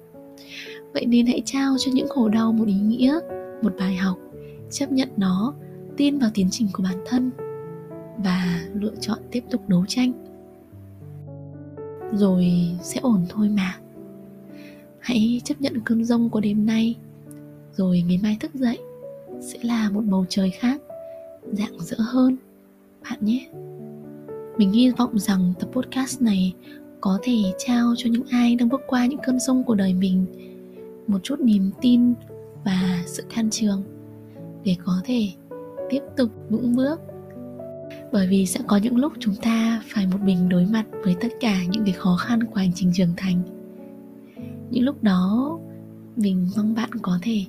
Vậy 0.93 1.07
nên 1.07 1.27
hãy 1.27 1.43
trao 1.45 1.77
cho 1.79 1.93
những 1.95 2.09
khổ 2.09 2.29
đau 2.29 2.53
một 2.53 2.67
ý 2.67 2.75
nghĩa, 2.75 3.19
một 3.63 3.73
bài 3.79 3.97
học, 3.97 4.19
chấp 4.71 4.93
nhận 4.93 5.09
nó, 5.17 5.55
tin 5.97 6.19
vào 6.19 6.31
tiến 6.35 6.49
trình 6.51 6.69
của 6.73 6.83
bản 6.83 6.99
thân 7.07 7.31
và 8.19 8.61
lựa 8.75 8.95
chọn 9.01 9.19
tiếp 9.31 9.45
tục 9.51 9.69
đấu 9.69 9.85
tranh. 9.89 10.13
Rồi 12.13 12.47
sẽ 12.83 13.01
ổn 13.01 13.27
thôi 13.29 13.49
mà. 13.49 13.77
Hãy 14.99 15.41
chấp 15.45 15.61
nhận 15.61 15.81
cơn 15.85 16.05
rông 16.05 16.31
của 16.31 16.41
đêm 16.41 16.67
nay 16.67 16.97
rồi 17.77 18.05
ngày 18.09 18.21
mai 18.23 18.37
thức 18.41 18.55
dậy, 18.55 18.79
sẽ 19.41 19.59
là 19.63 19.91
một 19.91 20.03
bầu 20.05 20.27
trời 20.29 20.51
khác 20.51 20.81
dạng 21.53 21.81
dỡ 21.81 21.97
hơn. 21.99 22.37
Bạn 23.03 23.19
nhé. 23.21 23.49
Mình 24.59 24.73
hy 24.73 24.91
vọng 24.91 25.19
rằng 25.19 25.53
tập 25.61 25.69
podcast 25.73 26.23
này 26.23 26.55
có 27.01 27.19
thể 27.23 27.37
trao 27.59 27.95
cho 27.97 28.11
những 28.11 28.27
ai 28.31 28.57
đang 28.57 28.69
bước 28.69 28.81
qua 28.87 29.07
những 29.07 29.21
cơn 29.27 29.41
sông 29.41 29.65
của 29.65 29.75
đời 29.75 29.95
mình 29.95 30.27
một 31.07 31.19
chút 31.23 31.41
niềm 31.41 31.71
tin 31.81 32.15
và 32.65 33.03
sự 33.07 33.23
can 33.35 33.51
trường 33.51 33.83
để 34.65 34.77
có 34.85 35.01
thể 35.05 35.29
tiếp 35.91 36.01
tục 36.17 36.31
vững 36.51 36.77
bước. 36.77 37.01
Bởi 38.13 38.27
vì 38.27 38.47
sẽ 38.47 38.61
có 38.67 38.77
những 38.77 38.97
lúc 38.97 39.13
chúng 39.19 39.35
ta 39.43 39.83
phải 39.87 40.07
một 40.07 40.19
mình 40.25 40.49
đối 40.49 40.67
mặt 40.67 40.85
với 41.05 41.17
tất 41.21 41.29
cả 41.41 41.65
những 41.71 41.85
cái 41.85 41.93
khó 41.93 42.17
khăn 42.17 42.45
của 42.45 42.55
hành 42.55 42.73
trình 42.75 42.91
trưởng 42.95 43.15
thành. 43.17 43.43
Những 44.71 44.85
lúc 44.85 45.03
đó, 45.03 45.59
mình 46.17 46.49
mong 46.57 46.75
bạn 46.75 46.91
có 47.03 47.19
thể 47.23 47.45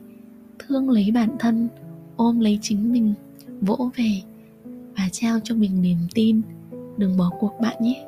thương 0.60 0.89
lấy 0.89 1.12
bản 1.12 1.36
thân, 1.39 1.68
ôm 2.15 2.39
lấy 2.39 2.60
chính 2.62 2.91
mình, 2.91 3.13
vỗ 3.62 3.91
về 3.96 4.22
và 4.98 5.10
trao 5.12 5.39
cho 5.44 5.56
mình 5.56 5.82
niềm 5.82 5.98
tin. 6.13 6.41
Đừng 6.98 7.18
bỏ 7.18 7.32
cuộc 7.39 7.52
bạn 7.62 7.76
nhé. 7.82 8.06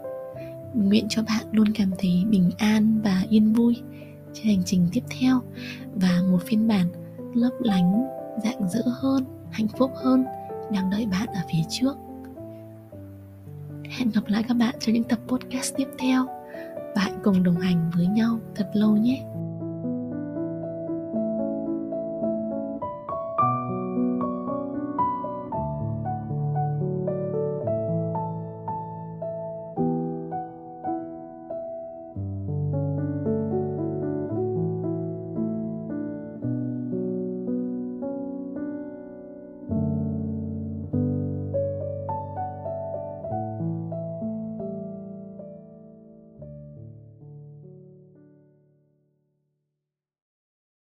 Mình 0.73 0.89
nguyện 0.89 1.05
cho 1.10 1.23
bạn 1.23 1.45
luôn 1.51 1.67
cảm 1.73 1.91
thấy 1.97 2.23
bình 2.29 2.51
an 2.57 3.01
và 3.03 3.23
yên 3.29 3.53
vui 3.53 3.75
trên 4.33 4.45
hành 4.47 4.63
trình 4.65 4.88
tiếp 4.91 5.03
theo 5.19 5.41
và 5.95 6.21
một 6.31 6.39
phiên 6.45 6.67
bản 6.67 6.88
lấp 7.33 7.53
lánh 7.60 8.07
dạng 8.43 8.69
dỡ 8.69 8.81
hơn, 8.86 9.25
hạnh 9.51 9.67
phúc 9.67 9.91
hơn 10.03 10.25
đang 10.73 10.89
đợi 10.89 11.05
bạn 11.05 11.27
ở 11.27 11.41
phía 11.51 11.63
trước. 11.69 11.95
Hẹn 13.89 14.12
gặp 14.12 14.21
lại 14.27 14.43
các 14.47 14.53
bạn 14.53 14.75
trong 14.79 14.93
những 14.93 15.03
tập 15.03 15.19
podcast 15.27 15.75
tiếp 15.77 15.88
theo. 15.99 16.25
Và 16.95 17.01
hãy 17.01 17.13
cùng 17.23 17.43
đồng 17.43 17.60
hành 17.60 17.91
với 17.95 18.07
nhau 18.07 18.39
thật 18.55 18.69
lâu 18.73 18.97
nhé. 18.97 19.23